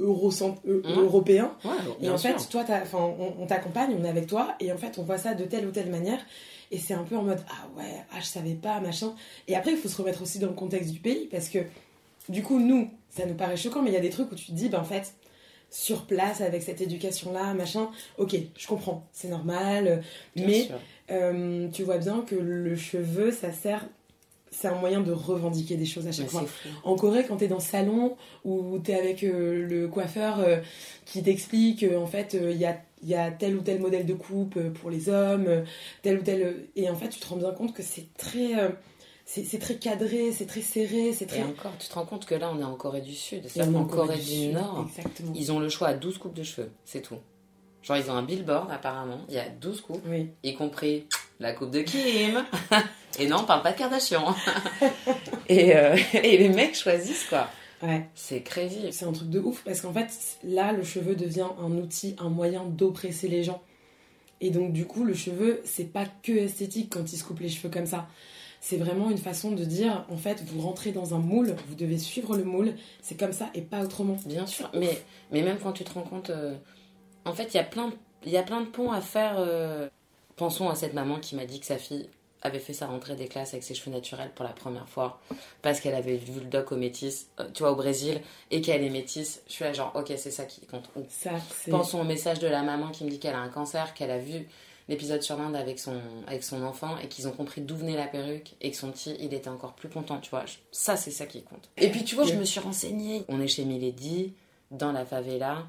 [0.00, 1.52] Européen.
[1.64, 2.30] Ouais, Et en sûr.
[2.30, 5.18] fait, toi, enfin, on, on t'accompagne, on est avec toi, et en fait, on voit
[5.18, 6.20] ça de telle ou telle manière.
[6.72, 9.14] Et c'est un peu en mode ah ouais, ah je savais pas, machin.
[9.48, 11.58] Et après, il faut se remettre aussi dans le contexte du pays, parce que
[12.28, 14.46] du coup, nous, ça nous paraît choquant, mais il y a des trucs où tu
[14.46, 15.14] te dis, ben en fait,
[15.68, 20.02] sur place, avec cette éducation-là, machin, ok, je comprends, c'est normal,
[20.36, 20.68] Bien mais
[21.10, 23.86] euh, tu vois bien que le cheveu, ça sert,
[24.50, 26.44] c'est un moyen de revendiquer des choses à chaque c'est fois.
[26.84, 30.58] En Corée, quand t'es dans le salon ou t'es avec euh, le coiffeur euh,
[31.06, 34.14] qui t'explique euh, en fait il y, a, y a tel ou tel modèle de
[34.14, 35.62] coupe euh, pour les hommes, euh,
[36.02, 36.42] tel ou tel.
[36.42, 38.58] euh, Et en fait, tu te rends bien compte que c'est très.
[38.58, 38.70] euh,
[39.24, 41.42] c'est c'est très cadré, c'est très serré, c'est Et très.
[41.44, 43.44] encore, tu te rends compte que là, on est en Corée du Sud.
[43.44, 45.32] Et C'est-à-dire on est qu'en Corée du Sud, Nord, Exactement.
[45.36, 46.70] ils ont le choix à 12 coupes de cheveux.
[46.84, 47.14] C'est tout.
[47.82, 49.20] Genre, ils ont un billboard, apparemment.
[49.28, 50.02] Il y a 12 coupes.
[50.08, 50.30] Oui.
[50.42, 51.06] y compris
[51.40, 52.44] la coupe de Kim.
[53.18, 54.34] et non, on parle pas de Kardashian.
[55.48, 57.48] et, euh, et les mecs choisissent quoi.
[57.82, 58.06] Ouais.
[58.14, 58.92] C'est crazy.
[58.92, 60.10] C'est un truc de ouf parce qu'en fait,
[60.44, 63.62] là, le cheveu devient un outil, un moyen d'oppresser les gens.
[64.42, 67.48] Et donc, du coup, le cheveu, c'est pas que esthétique quand ils se coupent les
[67.48, 68.06] cheveux comme ça.
[68.62, 71.96] C'est vraiment une façon de dire, en fait, vous rentrez dans un moule, vous devez
[71.96, 74.18] suivre le moule, c'est comme ça et pas autrement.
[74.26, 75.00] Bien sûr, mais,
[75.32, 76.54] mais même quand tu te rends compte, euh,
[77.24, 77.94] en fait, il y, a plein de-
[78.26, 79.36] il y a plein de ponts à faire.
[79.38, 79.88] euh.
[80.40, 82.08] Pensons à cette maman qui m'a dit que sa fille
[82.40, 85.20] avait fait sa rentrée des classes avec ses cheveux naturels pour la première fois
[85.60, 88.82] parce qu'elle avait vu le doc au métis, euh, tu vois, au Brésil, et qu'elle
[88.82, 89.42] est métisse.
[89.48, 90.88] Je suis là, genre, ok, c'est ça qui compte.
[91.10, 91.32] Ça.
[91.70, 94.16] Pensons au message de la maman qui me dit qu'elle a un cancer, qu'elle a
[94.18, 94.48] vu
[94.88, 98.06] l'épisode sur l'Inde avec son, avec son enfant et qu'ils ont compris d'où venait la
[98.06, 100.46] perruque et que son petit, il était encore plus content, tu vois.
[100.46, 101.68] Je- Ça, c'est ça qui compte.
[101.76, 103.26] Et puis, tu vois, je me suis renseignée.
[103.28, 104.32] On est chez Milady,
[104.70, 105.66] dans la favela,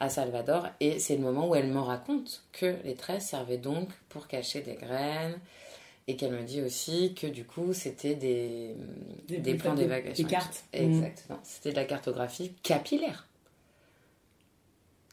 [0.00, 3.88] à Salvador, et c'est le moment où elle me raconte que les tresses servaient donc
[4.08, 5.38] pour cacher des graines
[6.08, 8.74] Et qu'elle me dit aussi que du coup, c'était des,
[9.28, 10.24] Des- plans d'évacuation.
[10.26, 10.64] des cartes.
[10.72, 11.38] Exactement.
[11.44, 13.26] C'était de la cartographie capillaire.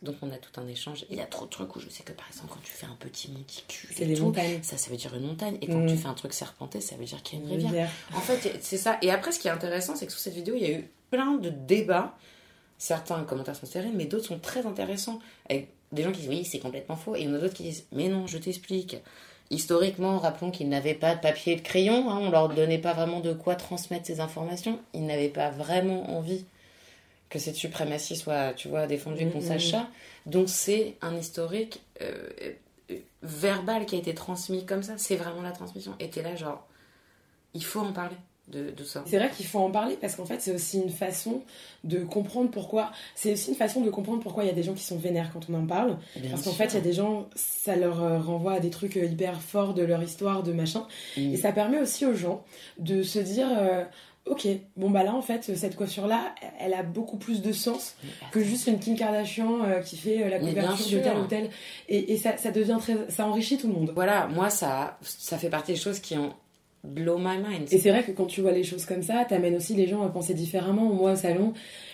[0.04, 1.06] Donc on a tout un échange.
[1.10, 2.86] Il y a trop de trucs où je sais que par exemple, quand tu fais
[2.86, 4.60] un petit monticule, C'est des tout, montagnes.
[4.62, 5.58] ça, ça veut dire une montagne.
[5.62, 5.88] Et quand Mm.
[5.88, 7.70] tu fais un truc serpenté, ça veut dire qu'il y a une rivière.
[7.72, 7.92] Rivière.
[8.16, 8.98] En fait, c'est ça.
[9.02, 10.88] Et après, ce qui est intéressant, c'est que sous cette vidéo, il y a eu
[11.10, 12.16] plein de débats.
[12.78, 15.20] Certains commentaires sont stériles, mais d'autres sont très intéressants.
[15.50, 17.16] Avec des gens qui disent oui, c'est complètement faux.
[17.16, 18.98] Et il y en a d'autres qui disent mais non, je t'explique.
[19.50, 22.10] Historiquement, rappelons qu'ils n'avaient pas de papier et de crayon.
[22.10, 24.80] hein, on leur donnait pas vraiment de quoi transmettre ces informations.
[24.94, 26.46] Ils n'avaient pas vraiment envie
[27.30, 29.88] que cette suprématie soit, tu vois, défendue et qu'on sache ça.
[30.26, 32.30] Donc c'est un historique euh,
[33.22, 34.98] verbal qui a été transmis comme ça.
[34.98, 35.94] C'est vraiment la transmission.
[36.00, 36.66] Et t'es là, genre,
[37.54, 38.16] il faut en parler
[38.48, 39.04] de, de ça.
[39.06, 41.42] C'est vrai qu'il faut en parler parce qu'en fait, c'est aussi une façon
[41.84, 42.92] de comprendre pourquoi.
[43.16, 45.32] C'est aussi une façon de comprendre pourquoi il y a des gens qui sont vénères
[45.34, 45.98] quand on en parle.
[46.16, 48.70] Bien Parce qu'en fait, il y a des gens, ça leur euh, renvoie à des
[48.70, 50.88] trucs euh, hyper forts de leur histoire, de machin.
[51.18, 51.34] Mm.
[51.34, 52.44] Et ça permet aussi aux gens
[52.80, 53.84] de se dire euh,
[54.30, 57.96] Ok, bon bah là, en fait, cette coiffure-là, elle a beaucoup plus de sens
[58.32, 61.50] que juste une Kim Kardashian euh, qui fait euh, la couverture de tel ou tel.
[61.88, 63.10] Et, et ça, ça devient très.
[63.10, 63.92] Ça enrichit tout le monde.
[63.96, 66.34] Voilà, moi, ça, ça fait partie des choses qui ont
[66.88, 67.68] blow my mind.
[67.72, 70.04] Et c'est vrai que quand tu vois les choses comme ça, t'amènes aussi les gens
[70.04, 70.86] à penser différemment.
[70.86, 71.54] Moi, au salon,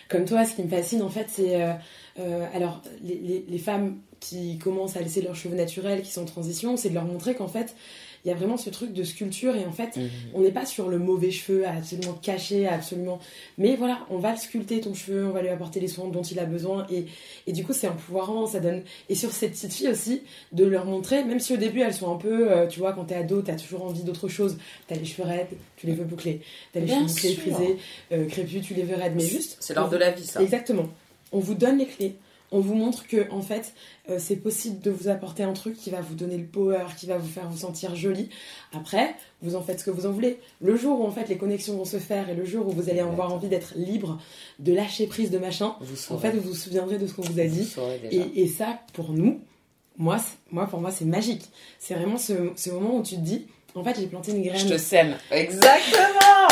[0.09, 1.61] comme toi, ce qui me fascine, en fait, c'est.
[1.61, 1.73] euh,
[2.19, 6.21] euh, alors, les, les- les femmes qui commencent à laisser leurs cheveux naturels, qui sont
[6.21, 7.75] en transition, c'est de leur montrer qu'en fait,
[8.25, 10.09] il y a vraiment ce truc de sculpture et en fait, Mhm.
[10.33, 13.19] on n'est pas sur le mauvais cheveu à absolument cacher, à absolument.
[13.57, 16.21] Mais voilà, on va le sculpter ton cheveu, on va lui apporter les soins dont
[16.21, 17.05] il a besoin et,
[17.47, 18.83] et du coup, c'est empouvoirant, ça donne.
[19.09, 22.11] Et sur ces petites filles aussi, de leur montrer, même si au début elles sont
[22.13, 24.57] un peu, euh, tu vois, quand t'es ado, t'as toujours envie d'autre chose.
[24.87, 26.41] T'as les cheveux raides, tu les veux boucler.
[26.71, 27.77] T'as les Bien cheveux bouclés, frisés,
[28.13, 29.13] euh, crépus, tu les veux raides.
[29.15, 29.57] Mais juste.
[29.59, 30.41] C'est l'ordre de la vie, ça.
[30.41, 30.87] Exactement.
[31.33, 32.15] On vous donne les clés.
[32.53, 33.73] On vous montre que en fait,
[34.09, 37.07] euh, c'est possible de vous apporter un truc qui va vous donner le power, qui
[37.07, 38.29] va vous faire vous sentir jolie.
[38.73, 40.39] Après, vous en faites ce que vous en voulez.
[40.61, 42.89] Le jour où en fait les connexions vont se faire et le jour où vous
[42.89, 44.19] allez avoir envie d'être libre,
[44.59, 47.39] de lâcher prise de machin, Vous en fait, vous vous souviendrez de ce qu'on vous
[47.39, 47.65] a dit.
[48.11, 49.41] Et, et ça, pour nous,
[49.97, 51.49] moi, c'est- moi pour moi, c'est magique.
[51.79, 54.59] C'est vraiment ce, ce moment où tu te dis, en fait, j'ai planté une graine.
[54.59, 55.15] Je te sème.
[55.31, 56.42] Exactement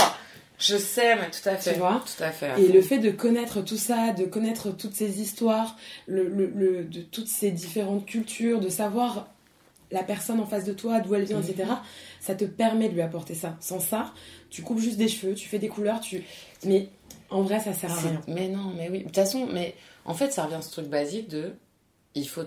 [0.61, 1.73] Je sème, tout à fait.
[1.73, 2.61] Tu vois Tout à fait.
[2.61, 5.75] Et le fait de connaître tout ça, de connaître toutes ces histoires,
[6.07, 9.27] le, le- le- de toutes ces différentes cultures, de savoir
[9.91, 11.49] la personne en face de toi, d'où elle vient, Mhm.
[11.49, 11.69] etc.,
[12.21, 13.57] ça te permet de lui apporter ça.
[13.59, 14.13] Sans ça,
[14.49, 16.23] tu coupes juste des cheveux, tu fais des couleurs, tu...
[16.63, 16.87] Mais
[17.29, 18.21] en vrai, ça sert à rien.
[18.27, 18.99] Mais non, mais oui.
[18.99, 19.73] De toute façon, mais
[20.05, 21.53] en fait, ça revient à ce truc basique de.
[22.15, 22.43] Il faut.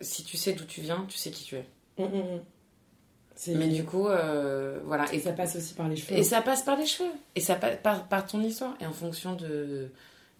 [0.00, 1.64] Si tu sais d'où tu viens, tu sais qui tu es.
[1.98, 2.40] Hum, hum, hum.
[3.46, 5.12] Mais du coup, euh, voilà.
[5.12, 6.18] Et ça passe aussi par les cheveux.
[6.18, 7.10] Et ça passe par les cheveux.
[7.36, 8.74] Et ça passe par, par ton histoire.
[8.80, 9.90] Et en fonction de.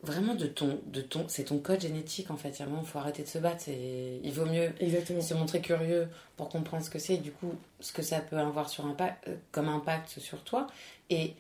[0.02, 0.78] Vraiment de ton.
[0.86, 2.50] De ton c'est ton code génétique en fait.
[2.50, 3.62] Il y a un moment, il faut arrêter de se battre.
[3.62, 5.20] c'est- Il vaut mieux Exactement.
[5.20, 8.38] se montrer curieux pour comprendre ce que c'est et du coup ce que ça peut
[8.38, 10.68] avoir sur impact, euh, comme impact sur toi
[11.10, 11.34] et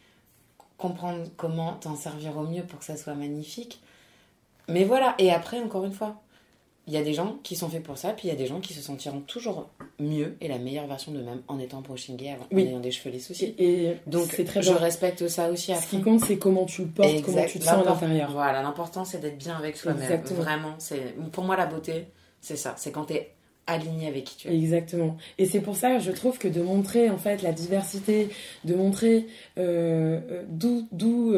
[0.76, 3.80] comprendre comment t'en servir au mieux pour que ça soit magnifique.
[4.68, 6.20] Mais voilà, et après, encore une fois,
[6.88, 8.46] il y a des gens qui sont faits pour ça, puis il y a des
[8.46, 9.68] gens qui se sentiront toujours
[10.00, 12.62] mieux et la meilleure version d'eux-mêmes en étant brushing gay, en Oui.
[12.62, 13.54] ayant des cheveux lisses aussi.
[13.58, 14.78] Et, Donc, très je bien.
[14.78, 17.52] respecte ça aussi à Ce qui compte, c'est comment tu le portes, comment Exact.
[17.52, 18.32] tu te sens à l'intérieur.
[18.32, 20.22] Voilà, l'important c'est d'être bien avec soi-même.
[20.30, 22.06] Vraiment, c'est pour moi la beauté,
[22.40, 22.74] c'est ça.
[22.78, 23.32] C'est quand t'es
[23.66, 24.56] aligné avec qui tu es.
[24.56, 25.18] Exactement.
[25.36, 28.30] Et c'est pour ça, je trouve que de montrer en fait la diversité,
[28.64, 29.26] de montrer
[29.58, 31.34] euh, euh, d'où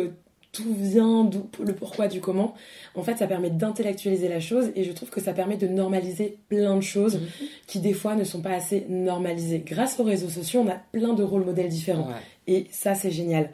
[0.53, 2.55] d'où tout vient, d'où le pourquoi du comment,
[2.95, 6.39] en fait, ça permet d'intellectualiser la chose et je trouve que ça permet de normaliser
[6.49, 7.29] plein de choses Mhm.
[7.67, 9.63] qui des fois ne sont pas assez normalisées.
[9.65, 12.15] Grâce aux réseaux sociaux, on a plein de rôles modèles différents Ouais.
[12.55, 13.51] et ça c'est génial.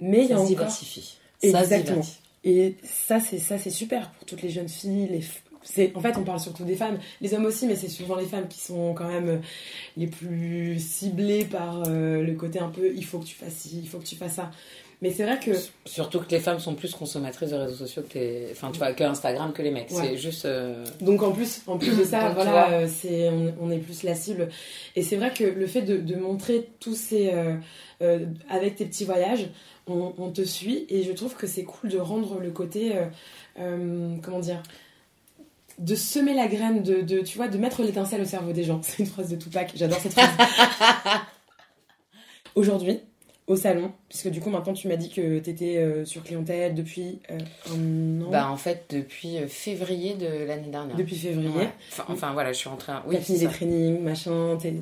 [0.00, 1.18] Mais il y a encore diversifie.
[1.42, 2.02] Exactement.
[2.44, 5.08] et ça, c'est ça, c'est super pour toutes les jeunes filles.
[5.10, 5.20] Les
[5.64, 8.24] c'est, en fait, on parle surtout des femmes, les hommes aussi, mais c'est souvent les
[8.24, 9.38] femmes qui sont quand même euh,
[9.98, 13.80] les plus ciblées par euh, le côté un peu il faut que tu fasses ci,
[13.82, 14.50] il faut que tu fasses ça.
[15.00, 15.52] Mais c'est vrai que
[15.84, 18.48] Surtout que les femmes sont plus consommatrices de réseaux sociaux que les...
[18.50, 19.90] enfin tu vois que Instagram que les mecs.
[19.90, 20.02] Ouais.
[20.02, 23.54] C'est juste euh, donc en plus, en plus de ça, Donc, voilà, euh, c'est on,
[23.60, 24.48] on est plus la cible.
[24.96, 27.54] Et c'est vrai que le fait de, de montrer tous ces euh,
[28.02, 29.48] euh, avec tes petits voyages,
[29.86, 32.92] on, on te suit et je trouve que c'est cool de rendre le côté
[33.56, 34.62] comment dire
[35.78, 38.80] de semer la graine de, de tu vois de mettre l'étincelle au cerveau des gens
[38.82, 40.28] c'est une phrase de Tupac j'adore cette phrase
[42.54, 43.00] aujourd'hui
[43.48, 47.18] au salon puisque du coup maintenant tu m'as dit que tu étais sur clientèle depuis
[47.30, 47.38] euh,
[47.74, 50.94] un an bah en fait depuis euh, février de l'année dernière.
[50.96, 51.68] depuis février Ouais.
[51.90, 52.92] Enfin, enfin, voilà, je suis rentrée.
[53.06, 54.74] Oui, t'as fini les trainings machin t'es-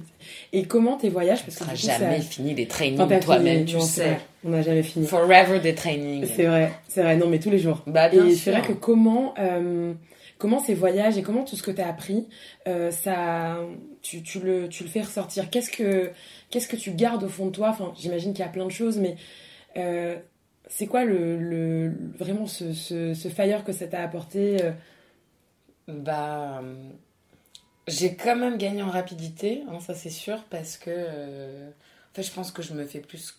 [0.52, 3.18] et comment tes voyages parce que Tu du coup, ça- jamais fini les trainings Enfin,
[3.20, 4.18] toi-même, tu non, sais.
[4.44, 6.26] on n'a jamais fini Forever des trainings.
[6.36, 8.52] c'est vrai c'est vrai non mais tous les jours Bah bien et sûr.
[8.52, 9.92] c'est vrai que comment, euh,
[10.38, 12.26] comment ces voyages et comment tout ce que tu as appris,
[12.90, 13.58] ça,
[14.08, 16.12] tu, tu, le, tu le fais ressortir Qu'est-ce que
[16.50, 17.70] que tu gardes au fond de toi?
[17.70, 19.16] Enfin, j'imagine qu'il y a plein de choses, mais
[20.68, 24.58] c'est quoi le, le, vraiment ce, ce, fire que ça t'a apporté
[25.88, 26.62] Bah,
[27.86, 32.22] j'ai quand même gagné en rapidité, hein, ça c'est sûr, parce que euh, en fait,
[32.22, 33.38] je pense que je me fais plus.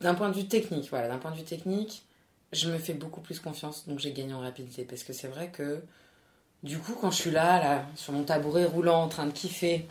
[0.00, 2.04] D'un point de vue technique, voilà, d'un point de vue technique,
[2.52, 4.84] je me fais beaucoup plus confiance, donc j'ai gagné en rapidité.
[4.84, 5.82] Parce que c'est vrai que,
[6.62, 9.86] du coup, quand je suis là, là, sur mon tabouret roulant, en train de kiffer,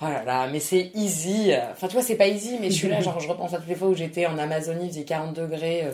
[0.00, 1.52] oh là là, mais c'est easy.
[1.72, 3.68] Enfin, tu vois, c'est pas easy, mais je suis là, genre, je repense à toutes
[3.68, 5.92] les fois où j'étais en Amazonie, il faisait 40 degrés, euh,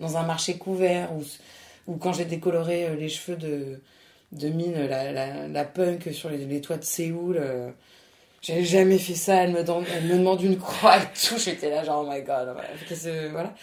[0.00, 1.22] dans un marché couvert, ou,
[1.86, 3.80] ou quand j'ai décoloré euh, les cheveux de
[4.32, 7.36] de mine, la, la, la punk sur les, toits de Séoul.
[7.38, 7.70] Euh,
[8.42, 9.42] jamais fait ça.
[9.42, 11.38] Elle me, demande, elle me demande une croix et tout.
[11.38, 12.54] J'étais là, genre, oh my god.
[12.54, 13.28] Voilà.
[13.30, 13.54] voilà.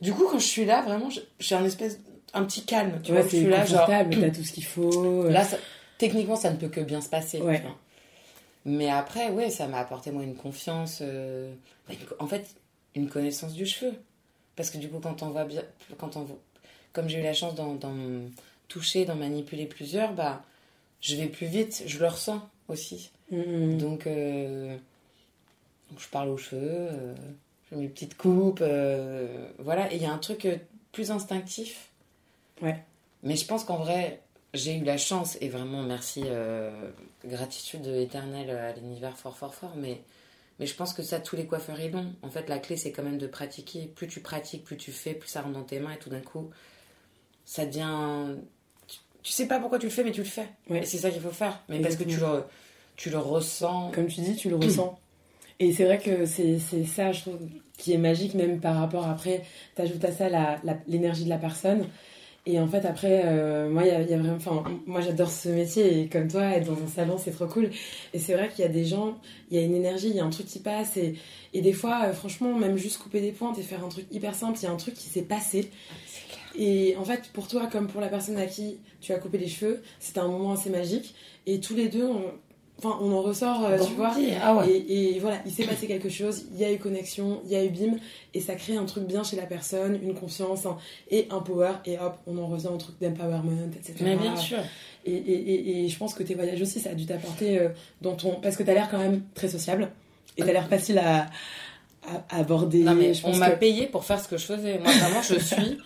[0.00, 1.98] Du coup, quand je suis là, vraiment, j'ai un espèce,
[2.34, 3.00] un petit calme.
[3.02, 3.86] Tu vois, je suis là, genre.
[3.86, 5.28] T'as tout ce qu'il faut.
[5.28, 5.46] Là,
[5.98, 7.40] techniquement, ça ne peut que bien se passer.
[7.40, 7.62] Ouais.
[8.64, 10.98] Mais après, ouais, ça m'a apporté, moi, une confiance.
[11.00, 11.52] Euh,
[11.88, 12.54] bah, en fait,
[12.94, 13.92] une connaissance du cheveu.
[14.56, 15.62] Parce que du coup, quand on va bien.
[15.98, 16.26] Quand on,
[16.92, 17.78] comme j'ai eu la chance dans
[18.68, 20.42] toucher, d'en manipuler plusieurs, bah,
[21.02, 23.10] je vais plus vite, je le ressens aussi.
[23.32, 23.76] Mm-hmm.
[23.76, 24.76] Donc, euh,
[25.98, 27.14] je parle aux cheveux, euh,
[27.70, 29.92] je mets mes petites coupes, euh, voilà.
[29.92, 30.48] Et il y a un truc
[30.92, 31.89] plus instinctif.
[32.62, 32.82] Ouais.
[33.22, 34.20] Mais je pense qu'en vrai,
[34.54, 36.24] j'ai eu la chance, et vraiment merci,
[37.24, 40.00] gratitude éternelle à l'univers fort, fort, fort, mais,
[40.58, 42.14] mais je pense que ça, tous les coiffeurs ils l'ont.
[42.22, 43.86] En fait, la clé, c'est quand même de pratiquer.
[43.94, 46.20] Plus tu pratiques, plus tu fais, plus ça rentre dans tes mains, et tout d'un
[46.20, 46.50] coup,
[47.44, 48.36] ça devient
[49.22, 50.48] tu sais pas pourquoi tu le fais, mais tu le fais.
[50.70, 51.62] Et c'est ça qu'il faut faire.
[51.68, 52.44] Mais parce que tu le,
[52.96, 53.90] tu le ressens.
[53.94, 54.98] Comme tu dis, tu le ressens.
[55.58, 57.38] Et c'est vrai que c'est ça, je trouve,
[57.76, 59.42] qui est magique, même par rapport après,
[59.74, 60.28] t'ajoutes à ça
[60.86, 61.86] l'énergie la, de la personne.
[62.46, 64.64] Et en fait, après, euh, moi, y a, y a, vraiment.
[64.86, 67.70] Moi, j'adore ce métier et comme toi, être dans un salon, c'est trop cool.
[68.14, 69.18] Et c'est vrai qu'il y a des gens,
[69.50, 70.96] il y a une énergie, il y a un truc qui passe.
[70.96, 71.16] Et,
[71.52, 74.34] et des fois, euh, franchement, même juste couper des pointes et faire un truc hyper
[74.34, 75.70] simple, il y a un truc qui s'est passé.
[76.58, 79.48] Et en fait, pour toi, comme pour la personne à qui tu as coupé les
[79.48, 81.14] cheveux, c'était un moment assez magique.
[81.46, 82.24] Et tous les deux, on,
[82.82, 84.12] enfin, on en ressort, euh, tu vois.
[84.42, 87.56] Ah et, voilà, il s'est passé quelque chose, il y a eu connexion, il y
[87.56, 87.96] a eu bim,
[88.34, 90.76] et ça crée un truc bien chez la personne, une confiance, hein,
[91.10, 93.94] et un power, et hop, on en revient au truc d'empowerment, etc.
[94.02, 94.58] Mais bien sûr.
[95.04, 97.68] Et, et, je pense que tes voyages aussi, ça a dû t'apporter euh,
[98.02, 98.36] dans ton.
[98.40, 99.90] Parce que t'as l'air quand même très sociable,
[100.36, 101.26] et t'as l'air facile à,
[102.30, 102.82] aborder.
[102.82, 104.78] Non, mais on m'a payé pour faire ce que je faisais.
[104.78, 105.78] Moi, vraiment, je suis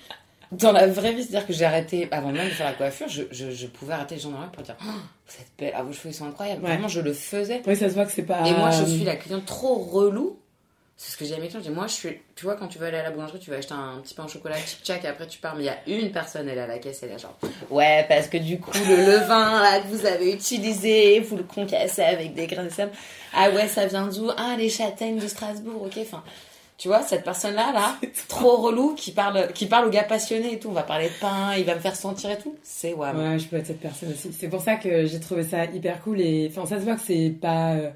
[0.58, 3.22] dans la vraie vie, c'est-à-dire que j'ai arrêté, avant même de faire la coiffure, je,
[3.30, 4.90] je, je pouvais arrêter les gens dans la rue pour dire oh,
[5.26, 6.62] Vous êtes belle, ah, vos cheveux sont incroyables.
[6.62, 7.62] Vraiment, je le faisais.
[7.66, 8.46] Oui, ça se voit que c'est pas.
[8.46, 10.38] Et moi, je suis la cliente trop relou.
[10.96, 11.60] C'est ce que j'ai à mes clients.
[11.72, 12.20] moi, je suis.
[12.36, 14.24] Tu vois, quand tu vas aller à la boulangerie, tu vas acheter un petit pain
[14.24, 15.56] au chocolat, tchic-tchac, et après tu pars.
[15.56, 17.36] Mais il y a une personne, elle est à la caisse, elle est genre
[17.68, 22.02] Ouais, parce que du coup, le levain là, que vous avez utilisé, vous le concassez
[22.02, 22.92] avec des grains de sable.
[23.34, 24.30] Ah ouais, ça vient d'où?
[24.36, 25.98] Ah, les châtaignes de Strasbourg, ok.
[26.00, 26.22] Enfin,
[26.76, 27.96] tu vois, cette personne-là, là,
[28.28, 30.68] trop relou, qui parle, qui parle aux gars passionnés et tout.
[30.68, 32.56] On va parler de pain, il va me faire sentir et tout.
[32.62, 33.10] C'est ouais.
[33.10, 34.32] Ouais, je peux être cette personne aussi.
[34.32, 37.02] C'est pour ça que j'ai trouvé ça hyper cool et, enfin, ça se voit que
[37.02, 37.90] c'est pas, euh,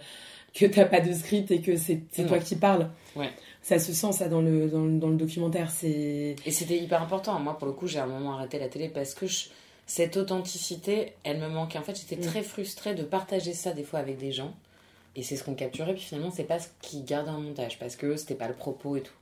[0.54, 2.88] que t'as pas de script et que c'est toi qui parles.
[3.16, 3.30] Ouais.
[3.62, 5.70] Ça se sent, ça, dans le, dans, dans le documentaire.
[5.70, 6.36] C'est...
[6.46, 7.38] Et c'était hyper important.
[7.40, 9.26] Moi, pour le coup, j'ai un moment arrêté la télé parce que
[9.86, 11.78] cette authenticité, elle me manquait.
[11.78, 12.30] En fait, j'étais mm.
[12.30, 14.54] très frustrée de partager ça des fois avec des gens
[15.16, 17.96] et c'est ce qu'on capturait, puis finalement, c'est pas ce qui garde un montage, parce
[17.96, 19.12] que c'était pas le propos et tout.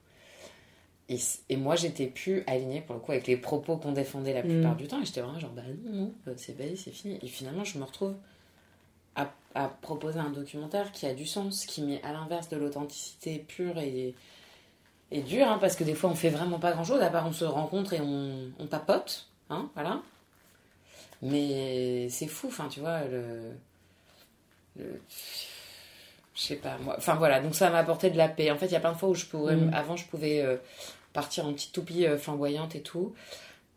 [1.09, 1.19] Et,
[1.49, 4.75] et moi, j'étais plus alignée, pour le coup, avec les propos qu'on défendait la plupart
[4.75, 4.79] mm.
[4.79, 7.19] du temps, et j'étais vraiment genre, bah non, non, euh, c'est belle, c'est fini.
[7.23, 8.15] Et finalement, je me retrouve
[9.15, 13.39] à, à, proposer un documentaire qui a du sens, qui met à l'inverse de l'authenticité
[13.39, 14.15] pure et,
[15.13, 17.27] et dure, hein, parce que des fois, on fait vraiment pas grand chose, à part
[17.27, 20.03] on se rencontre et on, on papote, hein, voilà.
[21.23, 23.53] Mais c'est fou, enfin, tu vois, le,
[24.77, 25.01] le
[26.37, 26.95] je sais pas moi.
[26.99, 28.51] Enfin voilà, donc ça m'a apporté de la paix.
[28.51, 29.73] En fait, il y a plein de fois où je pouvais, mm.
[29.75, 30.57] avant, je pouvais euh,
[31.13, 33.15] partir en petite toupie euh, flamboyante et tout.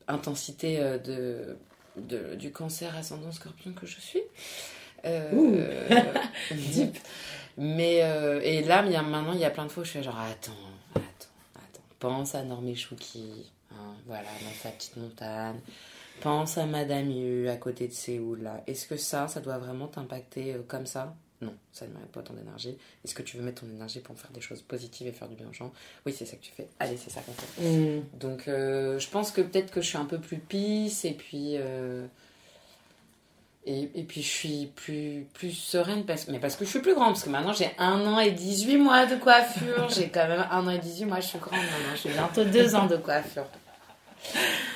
[0.07, 1.57] Intensité euh, de,
[1.95, 4.21] de, du cancer ascendant scorpion que je suis.
[6.51, 6.97] Deep.
[7.57, 7.99] Mais
[8.43, 10.19] et là, y a, maintenant, il y a plein de fois où je fais genre
[10.19, 10.51] attends,
[10.93, 11.83] attends, attends.
[11.99, 15.59] Pense à Normé Chouki, hein, voilà, dans sa petite montagne.
[16.19, 18.61] Pense à Madame Yu à côté de Séoul là.
[18.67, 21.15] Est-ce que ça, ça doit vraiment t'impacter comme ça?
[21.41, 22.77] Non, ça ne mérite pas tant d'énergie.
[23.05, 25.35] Est-ce que tu veux mettre ton énergie pour faire des choses positives et faire du
[25.35, 25.71] bien aux gens?
[26.05, 26.67] Oui, c'est ça que tu fais.
[26.79, 27.61] Allez, c'est ça qu'on fait.
[27.61, 28.03] Mm.
[28.19, 31.55] Donc, euh, je pense que peut-être que je suis un peu plus pisse et puis.
[31.55, 32.05] Euh,
[33.65, 36.95] et, et, puis je suis plus, plus sereine, parce, mais parce que je suis plus
[36.95, 39.89] grande, parce que maintenant j'ai un an et 18 mois de coiffure.
[39.89, 41.95] j'ai quand même un an et 18 mois, je suis grande maintenant.
[42.01, 43.45] J'ai bientôt deux ans de coiffure.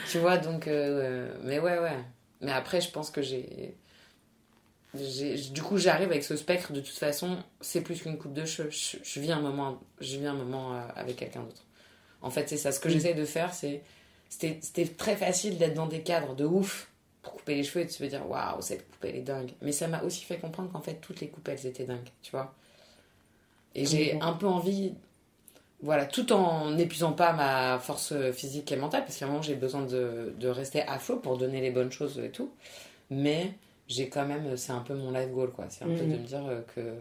[0.09, 0.67] tu vois, donc.
[0.67, 1.97] Euh, mais ouais, ouais.
[2.41, 3.75] Mais après, je pense que j'ai.
[4.93, 6.71] Du coup, j'arrive avec ce spectre.
[6.71, 8.69] De toute façon, c'est plus qu'une coupe de cheveux.
[8.69, 11.63] Je, je, vis un moment, je vis un moment euh, avec quelqu'un d'autre.
[12.21, 12.71] En fait, c'est ça.
[12.71, 13.81] Ce que j'essaie de faire, c'est.
[14.29, 16.89] C'était très facile d'être dans des cadres de ouf
[17.21, 19.51] pour couper les cheveux et de se dire waouh, cette coupe elle est dingue.
[19.61, 22.31] Mais ça m'a aussi fait comprendre qu'en fait, toutes les coupes elles étaient dingues, tu
[22.31, 22.55] vois.
[23.75, 24.93] Et j'ai un peu envie
[25.83, 29.55] voilà, tout en n'épuisant pas ma force physique et mentale, parce qu'à un moment j'ai
[29.55, 32.51] besoin de, de, rester à flot pour donner les bonnes choses et tout.
[33.11, 33.53] Mais
[33.93, 35.65] j'ai quand même, c'est un peu mon life goal, quoi.
[35.69, 36.19] C'est un peu de Mhm.
[36.21, 36.95] me dire que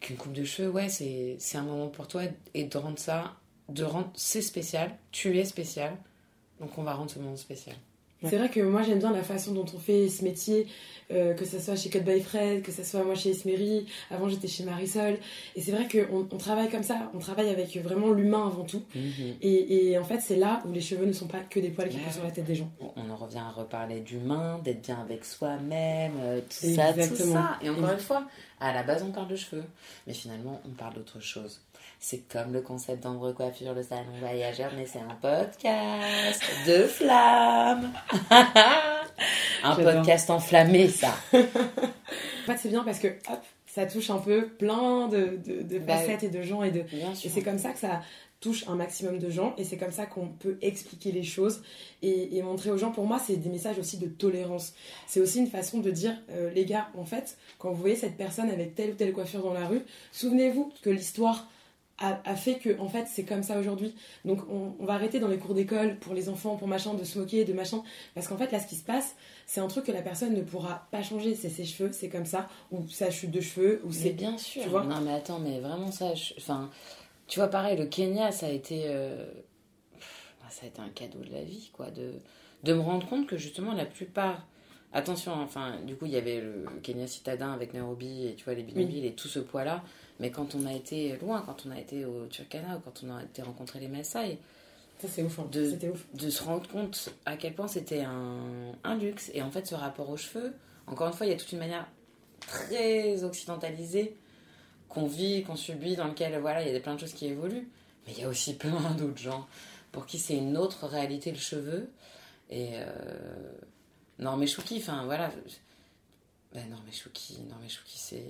[0.00, 2.22] qu'une coupe de cheveux, ouais, c'est c'est un moment pour toi
[2.54, 3.34] et de rendre ça,
[3.68, 5.96] de rendre, c'est spécial, tu es spécial,
[6.60, 7.76] donc on va rendre ce moment spécial.
[8.28, 10.66] C'est vrai que moi j'aime bien la façon dont on fait ce métier,
[11.12, 14.28] euh, que ce soit chez Cut by Fred, que ce soit moi chez Esmery, avant
[14.28, 15.16] j'étais chez Marisol.
[15.56, 18.82] Et c'est vrai qu'on on travaille comme ça, on travaille avec vraiment l'humain avant tout.
[18.94, 19.34] Mhm.
[19.42, 21.88] Et, et en fait c'est là où les cheveux ne sont pas que des poils
[21.88, 22.02] qui Ouais.
[22.04, 22.70] poussent sur la tête des gens.
[22.96, 27.58] On en revient à reparler d'humain, d'être bien avec soi-même, euh, tout ça, tout ça.
[27.62, 28.26] Et encore une fois,
[28.62, 29.64] à la base, on parle de cheveux.
[30.06, 31.60] Mais finalement, on parle d'autre chose.
[31.98, 37.92] C'est comme le concept d'Ambre Coiffure, le salon voyageur, mais c'est un podcast de flammes.
[39.62, 41.14] un podcast enflammé, ça.
[41.32, 45.78] En fait c'est bien parce que hop, ça touche un peu plein de, de, de
[45.78, 47.30] Bah, facettes et de gens et de, Bien sûr.
[47.30, 48.00] Et c'est comme ça que ça
[48.42, 51.62] touche un maximum de gens et c'est comme ça qu'on peut expliquer les choses
[52.02, 52.90] et, et montrer aux gens.
[52.90, 54.74] Pour moi, c'est des messages aussi de tolérance.
[55.06, 58.18] C'est aussi une façon de dire, euh, les gars, en fait, quand vous voyez cette
[58.18, 59.80] personne avec telle ou telle coiffure dans la rue,
[60.12, 61.48] souvenez-vous que l'histoire
[61.98, 63.94] a, a fait que, en fait, c'est comme ça aujourd'hui.
[64.24, 67.04] Donc, on, on va arrêter dans les cours d'école pour les enfants, pour machin, de
[67.04, 67.82] se moquer, de machin.
[68.14, 69.14] Parce qu'en fait, là, ce qui se passe,
[69.46, 71.36] c'est un truc que la personne ne pourra pas changer.
[71.36, 74.10] C'est ses cheveux, c'est comme ça, ou sa chute de cheveux, ou c'est.
[74.10, 74.62] bien sûr.
[74.64, 76.14] tu vois non, mais attends, mais vraiment ça.
[76.16, 76.70] je- Enfin,
[77.32, 78.82] tu vois, pareil, le Kenya, ça a été.
[78.88, 79.24] euh,
[79.98, 81.90] pff, Ça a été un cadeau de la vie, quoi.
[81.90, 82.12] De,
[82.62, 84.46] de me rendre compte que justement, la plupart.
[84.92, 88.52] Attention, enfin, du coup, il y avait le Kenya citadin avec Nairobi et tu vois,
[88.52, 89.82] les bidonvilles et tout ce poids-là.
[90.20, 93.16] Mais quand on a été loin, quand on a été au Turkana ou quand on
[93.16, 94.36] a été rencontrer les Maasai,
[95.00, 95.38] Ça, c'est ouf.
[95.38, 95.48] hein.
[95.50, 96.04] De- ouf.
[96.12, 99.30] de se rendre compte à quel point c'était un, un luxe.
[99.32, 100.52] Et en fait, ce rapport aux cheveux,
[100.86, 101.88] encore une fois, il y a toute une manière
[102.40, 104.14] très occidentalisée
[104.92, 107.68] qu'on vit, qu'on subit, dans lequel voilà, il y a plein de choses qui évoluent.
[108.06, 109.46] Mais il y a aussi plein d'autres gens
[109.92, 111.90] pour qui c'est une autre réalité le cheveu.
[112.50, 113.52] Et euh...
[114.18, 115.30] non, mais Chouki, enfin voilà.
[116.54, 118.24] Ben non, mais Chouki, non, mais c'est,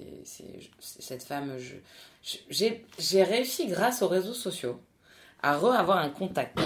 [0.78, 1.56] cette femme.
[2.50, 4.80] J'ai, réussi grâce aux réseaux sociaux
[5.42, 6.60] à re-avoir un contact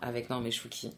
[0.00, 0.92] avec Norme Chouki.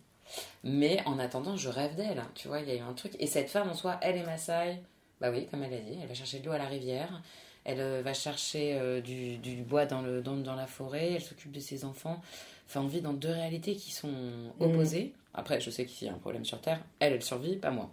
[0.62, 2.18] Mais en attendant, je rêve d'elle.
[2.18, 2.30] hein.
[2.34, 3.12] Tu vois, il y a eu un truc.
[3.18, 4.80] Et cette femme en soi, elle est Maasai.
[5.20, 7.20] Bah oui, comme elle a dit, elle va chercher de l'eau à la rivière.
[7.64, 11.12] Elle euh, va chercher euh, du, du bois dans, le, dans, dans la forêt.
[11.12, 12.20] Elle s'occupe de ses enfants.
[12.66, 14.12] Enfin, on vit dans deux réalités qui sont
[14.60, 15.12] opposées.
[15.34, 16.80] Après, je sais qu'il y a un problème sur Terre.
[17.00, 17.90] Elle, elle survit, pas moi.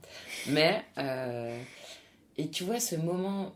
[0.48, 1.60] Mais, euh,
[2.38, 3.54] et tu vois, ce moment,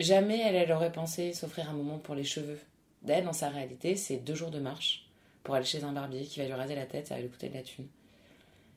[0.00, 2.58] jamais elle, elle aurait pensé s'offrir un moment pour les cheveux.
[3.02, 5.06] D'elle, dans sa réalité, c'est deux jours de marche
[5.42, 7.48] pour aller chez un barbier qui va lui raser la tête, ça va lui coûter
[7.48, 7.88] de la thune.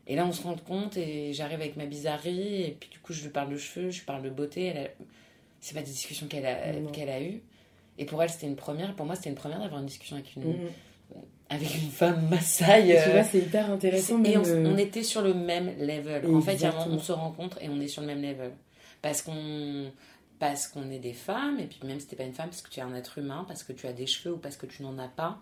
[0.07, 3.13] Et là, on se rend compte, et j'arrive avec ma bizarrerie, et puis du coup,
[3.13, 4.65] je lui parle de cheveux, je lui parle de beauté.
[4.65, 4.89] Elle a...
[5.62, 6.91] C'est pas des discussions qu'elle a, Non.
[6.91, 7.41] qu'elle a eues.
[7.97, 8.95] Et pour elle, c'était une première.
[8.95, 10.70] Pour moi, c'était une première d'avoir une discussion avec une, Mhm.
[11.49, 12.89] avec une femme Maasai.
[12.91, 14.24] Et tu euh, vois, c'est hyper intéressant.
[14.24, 16.26] et on, euh, on était sur le même level.
[16.36, 16.95] En fait, il y a un moment, Exactement.
[16.95, 18.51] on se rencontre et on est sur le même level.
[19.01, 19.91] Parce qu'on
[20.38, 22.70] parce qu'on est des femmes, et puis même si t'es pas une femme, parce que
[22.70, 24.84] tu es un être humain, parce que tu as des cheveux ou parce que tu
[24.84, 25.39] n'en as pas,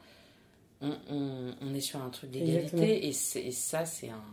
[0.82, 3.08] on, on, on est sur un truc d'égalité.
[3.08, 4.24] Et, et ça, c'est un.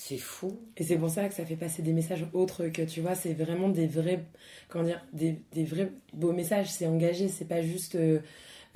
[0.00, 0.60] C'est fou.
[0.76, 3.34] Et c'est pour ça que ça fait passer des messages autres que tu vois, c'est
[3.34, 4.24] vraiment des vrais,
[4.68, 6.70] comment dire, des, vrais beaux messages.
[6.70, 8.20] C'est engagé, c'est pas juste, euh,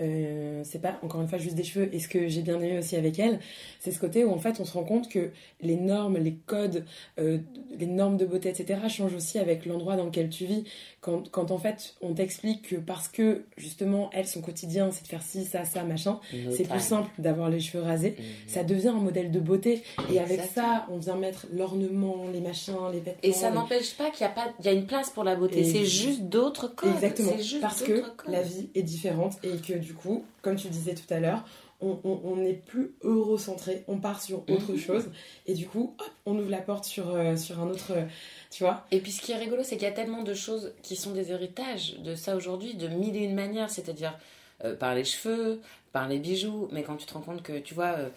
[0.02, 1.88] euh, c'est pas encore une fois juste des cheveux.
[1.94, 3.38] Et ce que j'ai bien aimé aussi avec elle,
[3.80, 5.30] c'est ce côté où en fait on se rend compte que
[5.60, 6.84] les normes, les codes,
[7.18, 7.38] euh,
[7.78, 8.80] les normes de beauté, etc.
[8.88, 10.64] changent aussi avec l'endroit dans lequel tu vis.
[11.00, 15.08] Quand, quand en fait on t'explique que parce que justement elle, son quotidien, c'est de
[15.08, 16.20] faire ci, ça, ça, machin,
[16.54, 18.16] c'est plus simple d'avoir les cheveux rasés.
[18.18, 18.24] Mhm.
[18.46, 19.82] Ça devient un modèle de beauté.
[20.12, 20.66] Et avec Exactement.
[20.66, 23.18] ça, on vient mettre l'ornement, les machins, les vêtements.
[23.22, 25.24] Et ça les- n'empêche pas qu'il y a pas, il y a une place pour
[25.24, 25.60] la beauté.
[25.60, 26.90] Et- C'est juste d'autres codes.
[26.94, 27.32] Exactement.
[27.36, 28.12] C'est juste Parce que codes.
[28.28, 31.44] la vie est différente et que du coup, comme tu disais tout à l'heure,
[31.84, 34.78] on n'est plus eurocentré, on part sur autre Mhm.
[34.78, 35.10] chose
[35.48, 37.90] et du coup, hop, on ouvre la porte sur, euh, sur un autre.
[37.90, 38.04] euh,
[38.50, 40.74] tu vois Et puis ce qui est rigolo, c'est qu'il y a tellement de choses
[40.82, 44.16] qui sont des héritages de ça aujourd'hui, de mille et une manières, c'est-à-dire
[44.64, 45.60] euh, par les cheveux,
[45.92, 48.08] par les bijoux, mais quand tu te rends compte que, tu vois, euh,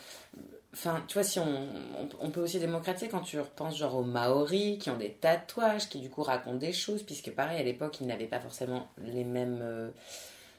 [0.74, 4.04] enfin, tu vois, si on, on, on peut aussi démocratiser quand tu repenses genre aux
[4.04, 7.98] Maoris qui ont des tatouages, qui du coup racontent des choses, puisque pareil, à l'époque,
[8.00, 9.92] ils n'avaient pas forcément les mêmes...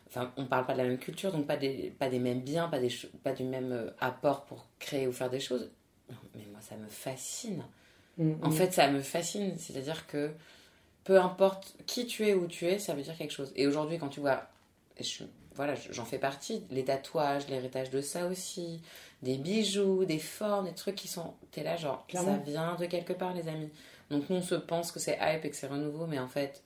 [0.09, 2.69] Enfin, on parle pas de la même culture, donc pas des, pas des mêmes biens,
[2.69, 2.91] pas, des,
[3.25, 5.71] pas du même euh, apport pour créer ou faire des choses.
[6.11, 7.65] Non, mais moi, ça me fascine.
[8.17, 8.53] Mm, en mm.
[8.53, 9.59] fait, ça me fascine.
[9.59, 10.31] C'est-à-dire que
[11.05, 13.53] peu importe qui tu es, où tu es, ça veut dire quelque chose.
[13.57, 14.49] Et aujourd'hui, quand tu vois,
[15.55, 18.81] voilà, j'en fais partie, les tatouages, l'héritage de ça aussi,
[19.23, 21.35] des bijoux, des formes, des trucs qui sont.
[21.51, 23.71] T'es là, genre, ça vient de quelque part, les amis.
[24.11, 26.63] Donc, nous, on se pense que c'est hype et que c'est renouveau, mais en fait,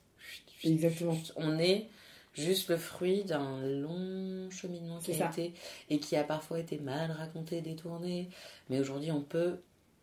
[0.63, 1.17] Exactement.
[1.37, 1.87] on est
[2.33, 5.53] juste le fruit d'un long cheminement qui a été
[5.89, 8.29] et qui a parfois été mal raconté, détourné.
[8.69, 9.59] Mais aujourd'hui, on peut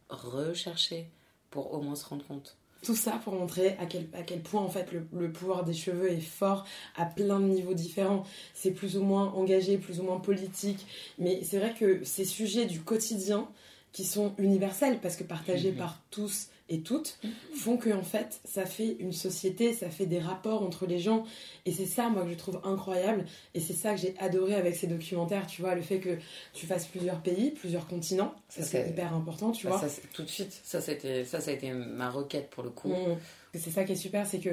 [0.09, 1.09] rechercher
[1.51, 2.57] pour au moins se rendre compte.
[2.83, 6.13] Tout ça pour montrer à quel, à quel point en fait le, pouvoir des cheveux
[6.13, 6.65] est fort
[6.97, 8.25] à plein de niveaux différents.
[8.55, 10.87] C'est plus ou moins engagé, plus ou moins politique,
[11.19, 13.49] mais c'est vrai que ces sujets du quotidien
[13.93, 15.79] qui sont universels parce que partagés mhm.
[15.79, 17.19] par tous et toutes
[17.55, 21.25] font que en fait ça fait une société, ça fait des rapports entre les gens
[21.67, 24.77] et c'est ça moi que je trouve incroyable et c'est ça que j'ai adoré avec
[24.77, 26.19] ces documentaires, tu vois, le fait que
[26.53, 29.89] tu fasses plusieurs pays, plusieurs continents, ça, c'est hyper important, tu bah, vois.
[30.13, 32.89] tout de suite, ça c'était ça ça a été ma requête pour le coup.
[32.89, 33.17] Mmh.
[33.55, 34.51] C'est ça qui est super, c'est que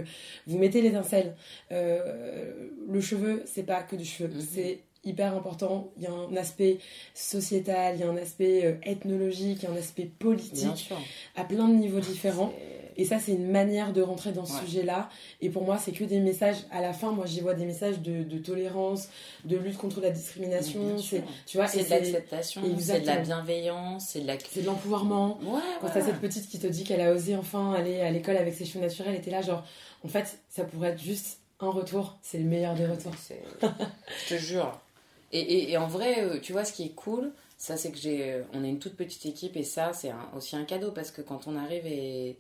[0.48, 1.36] vous mettez l'étincelle.
[1.72, 4.48] Euh, le cheveu, c'est pas que du cheveu, mmh.
[4.54, 5.92] c'est hyper important.
[5.98, 6.80] Il y a un aspect
[7.14, 10.90] sociétal, il y a un aspect euh, ethnologique, il y a un aspect politique,
[11.36, 12.52] à plein de niveaux différents.
[12.98, 15.10] Et ça, c'est une manière de rentrer dans ce sujet-là.
[15.42, 16.58] Et pour moi, c'est que des messages.
[16.72, 19.10] À la fin, moi, j'y vois des messages de, tolérance,
[19.44, 20.98] de lutte contre la discrimination.
[20.98, 24.38] C'est, tu vois, c'est de l'acceptation, c'est de la bienveillance, c'est de la...
[24.40, 25.40] C'est de l'empouvoirment.
[25.82, 28.54] Quand t'as cette petite qui te dit qu'elle a osé enfin aller à l'école avec
[28.54, 29.66] ses cheveux naturels, elle était là, genre,
[30.04, 32.18] en fait, ça pourrait être juste un retour.
[32.22, 33.14] C'est le meilleur des retours.
[33.62, 34.80] Je te jure.
[35.32, 38.44] Et, en vrai, euh, tu vois, ce qui est cool, ça c'est que j'ai, euh,
[38.54, 41.48] on est une toute petite équipe et ça c'est aussi un cadeau parce que quand
[41.48, 42.38] on arrive et,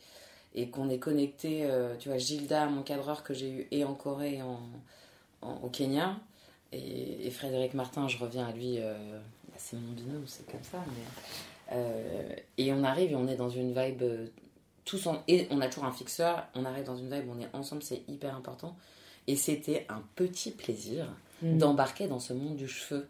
[0.72, 4.36] qu'on est connecté, euh, tu vois, Gilda, mon cadreur que j'ai eu et en Corée
[4.36, 4.60] et en,
[5.42, 6.18] au Kenya,
[6.72, 12.46] et, Frédéric Martin, je reviens à lui, bah, c'est mon binôme, c'est comme ça, mais,
[12.58, 14.04] et on arrive et on est dans une vibe
[14.86, 17.50] tous en, et on a toujours un fixeur, on arrive dans une vibe, on est
[17.54, 18.78] ensemble, c'est hyper important.
[19.28, 21.08] Et c'était un petit plaisir
[21.42, 21.58] Mm.
[21.58, 23.08] d'embarquer dans ce monde du cheveu.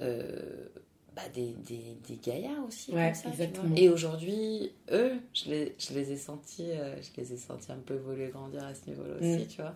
[0.00, 0.68] Euh,
[1.14, 3.74] bah des, des, des, gaillards aussi comme ça, exactement.
[3.74, 7.80] et aujourd'hui eux je les, je les ai sentis euh, je les ai sentis un
[7.84, 9.46] peu voler grandir à ce niveau là aussi mm.
[9.48, 9.74] tu vois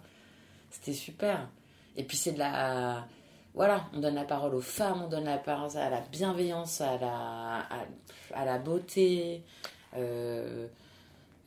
[0.70, 1.50] c'était super
[1.96, 3.04] et puis c'est de la
[3.52, 6.96] voilà on donne la parole aux femmes on donne la parole à la bienveillance à
[6.98, 7.66] la
[8.32, 9.42] à, la beauté
[9.96, 10.68] euh,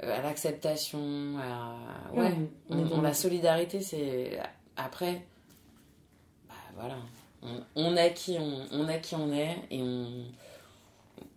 [0.02, 2.34] à l'acceptation à ouais
[2.70, 4.38] on, la solidarité c'est
[4.76, 5.26] après
[6.78, 6.98] voilà.
[7.76, 8.38] On, a qui
[8.72, 9.82] on, a qui on est et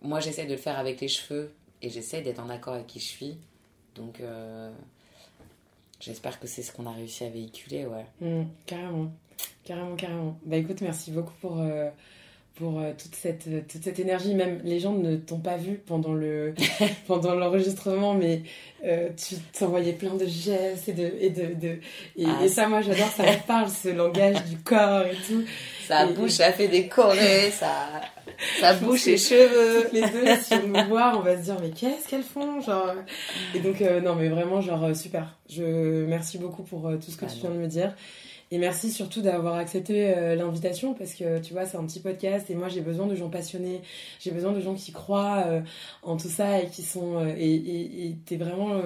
[0.01, 2.99] moi j'essaie de le faire avec les cheveux et j'essaie d'être en accord avec qui
[2.99, 3.37] je suis.
[3.95, 4.71] Donc euh,
[5.99, 8.05] j'espère que c'est ce qu'on a réussi à véhiculer, ouais.
[8.19, 9.11] Mmh, carrément,
[9.63, 10.39] carrément, carrément.
[10.45, 11.89] Bah écoute, merci beaucoup pour, euh,
[12.61, 14.35] pour euh, toute, cette, toute cette énergie.
[14.35, 16.53] Même les gens ne t'ont pas vu pendant le
[17.07, 18.43] pendant l'enregistrement, mais
[18.85, 21.79] euh, tu t'envoyais plein de gestes et de et de, de
[22.17, 25.43] et, ah, ça moi j'adore, ça me parle ce langage du corps et tout.
[25.87, 27.71] Sa bouche a fait des chorés, ça
[28.59, 29.89] sa bouche et cheveux.
[29.91, 32.93] Les deux, si on me voit, on va se dire mais qu'est-ce qu'elles font genre.
[33.55, 35.35] Et donc euh, non mais vraiment genre super.
[35.49, 37.95] Je merci beaucoup pour tout ce que ah tu viens de me dire.
[38.53, 42.49] Et merci surtout d'avoir accepté euh, l'invitation parce que tu vois, c'est un petit podcast
[42.49, 43.81] et moi j'ai besoin de gens passionnés,
[44.19, 45.61] j'ai besoin de gens qui croient euh,
[46.03, 47.23] en tout ça et qui sont.
[47.23, 48.81] Euh, et t'es vraiment.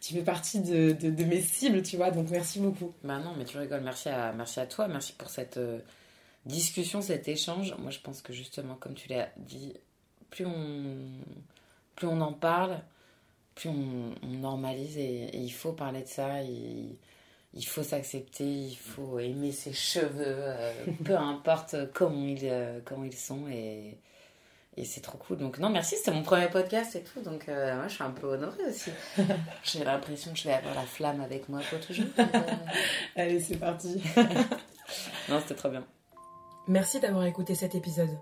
[0.00, 2.92] tu fais partie de, de, mes cibles, tu vois, donc merci beaucoup.
[3.04, 5.60] Bah non, mais tu rigoles, merci à, merci à toi, merci pour cette
[6.44, 7.76] discussion, cet échange.
[7.78, 9.74] Moi je pense que justement, comme tu l'as dit,
[10.30, 10.96] plus on,
[11.94, 12.80] plus on en parle,
[13.54, 16.42] plus on, normalise et, il faut parler de ça.
[17.58, 20.72] Il faut s'accepter, il faut aimer ses cheveux, euh,
[21.04, 23.48] peu importe comment ils, euh, comment ils sont.
[23.48, 23.98] Et,
[24.76, 25.38] et c'est trop cool.
[25.38, 27.20] Donc, non, merci, c'était mon premier podcast et tout.
[27.20, 28.92] Donc, euh, moi, je suis un peu honorée aussi.
[29.64, 32.06] J'ai l'impression que je vais avoir la flamme avec moi pour toujours.
[33.16, 34.00] Allez, c'est parti.
[35.28, 35.84] non, c'était trop bien.
[36.68, 38.16] Merci d'avoir écouté cet épisode.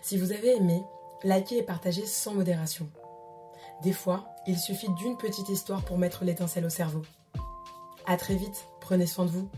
[0.00, 0.82] Si vous avez aimé,
[1.22, 2.88] likez et partagez sans modération.
[3.82, 7.02] Des fois, il suffit d'une petite histoire pour mettre l'étincelle au cerveau.
[8.06, 9.48] À très vite, prenez soin de vous.